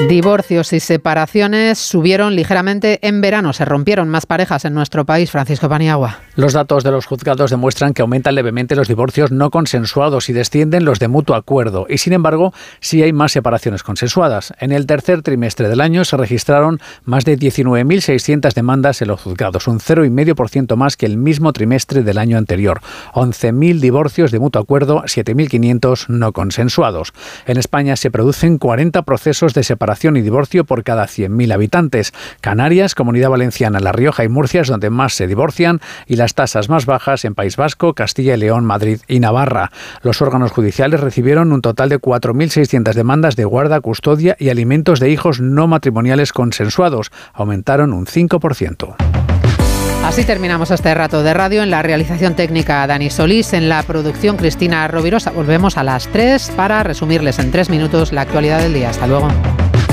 Divorcios 0.00 0.72
y 0.72 0.80
separaciones 0.80 1.78
subieron 1.78 2.34
ligeramente 2.34 2.98
en 3.06 3.20
verano. 3.20 3.52
Se 3.52 3.64
rompieron 3.64 4.08
más 4.08 4.26
parejas 4.26 4.64
en 4.64 4.74
nuestro 4.74 5.06
país. 5.06 5.30
Francisco 5.30 5.68
Paniagua. 5.68 6.18
Los 6.34 6.52
datos 6.52 6.82
de 6.82 6.90
los 6.90 7.06
juzgados 7.06 7.52
demuestran 7.52 7.94
que 7.94 8.02
aumentan 8.02 8.34
levemente 8.34 8.74
los 8.74 8.88
divorcios 8.88 9.30
no 9.30 9.50
consensuados 9.50 10.28
y 10.28 10.32
descienden 10.32 10.84
los 10.84 10.98
de 10.98 11.06
mutuo 11.06 11.36
acuerdo. 11.36 11.86
Y 11.88 11.98
sin 11.98 12.12
embargo, 12.12 12.52
sí 12.80 13.04
hay 13.04 13.12
más 13.12 13.30
separaciones 13.30 13.84
consensuadas. 13.84 14.52
En 14.58 14.72
el 14.72 14.86
tercer 14.86 15.22
trimestre 15.22 15.68
del 15.68 15.80
año 15.80 16.04
se 16.04 16.16
registraron 16.16 16.80
más 17.04 17.24
de 17.24 17.38
19.600 17.38 18.52
demandas 18.52 19.00
en 19.00 19.08
los 19.08 19.20
juzgados, 19.20 19.68
un 19.68 19.78
0,5% 19.78 20.74
más 20.74 20.96
que 20.96 21.06
el 21.06 21.18
mismo 21.18 21.52
trimestre 21.52 22.02
del 22.02 22.18
año 22.18 22.36
anterior. 22.36 22.80
11.000 23.12 23.78
divorcios 23.78 24.32
de 24.32 24.40
mutuo 24.40 24.60
acuerdo, 24.60 25.02
7.500 25.04 26.08
no 26.08 26.32
consensuados. 26.32 27.12
En 27.46 27.58
España 27.58 27.94
se 27.94 28.10
producen 28.10 28.58
40 28.58 29.02
procesos 29.02 29.54
de 29.54 29.62
separación 29.94 30.16
y 30.16 30.22
divorcio 30.22 30.64
por 30.64 30.82
cada 30.82 31.04
100.000 31.04 31.52
habitantes. 31.52 32.12
Canarias, 32.40 32.96
Comunidad 32.96 33.30
Valenciana, 33.30 33.78
La 33.78 33.92
Rioja 33.92 34.24
y 34.24 34.28
Murcia 34.28 34.62
es 34.62 34.68
donde 34.68 34.90
más 34.90 35.14
se 35.14 35.28
divorcian 35.28 35.80
y 36.06 36.16
las 36.16 36.34
tasas 36.34 36.68
más 36.68 36.84
bajas 36.84 37.24
en 37.24 37.34
País 37.34 37.56
Vasco, 37.56 37.94
Castilla 37.94 38.34
y 38.34 38.38
León, 38.38 38.64
Madrid 38.64 38.98
y 39.06 39.20
Navarra. 39.20 39.70
Los 40.02 40.20
órganos 40.20 40.50
judiciales 40.50 41.00
recibieron 41.00 41.52
un 41.52 41.62
total 41.62 41.90
de 41.90 42.00
4.600 42.00 42.92
demandas 42.94 43.36
de 43.36 43.44
guarda, 43.44 43.80
custodia 43.80 44.36
y 44.40 44.48
alimentos 44.48 44.98
de 44.98 45.10
hijos 45.10 45.40
no 45.40 45.68
matrimoniales 45.68 46.32
consensuados. 46.32 47.12
Aumentaron 47.34 47.92
un 47.92 48.06
5%. 48.06 48.96
Así 50.04 50.22
terminamos 50.24 50.70
este 50.70 50.92
rato 50.94 51.22
de 51.22 51.32
radio 51.32 51.62
en 51.62 51.70
la 51.70 51.82
realización 51.82 52.34
técnica 52.34 52.86
Dani 52.86 53.08
Solís, 53.08 53.54
en 53.54 53.70
la 53.70 53.82
producción 53.82 54.36
Cristina 54.36 54.86
Rovirosa. 54.86 55.30
Volvemos 55.30 55.78
a 55.78 55.82
las 55.82 56.08
3 56.08 56.52
para 56.54 56.82
resumirles 56.82 57.38
en 57.38 57.50
3 57.50 57.70
minutos 57.70 58.12
la 58.12 58.20
actualidad 58.20 58.60
del 58.60 58.74
día. 58.74 58.90
Hasta 58.90 59.06
luego. 59.06 59.28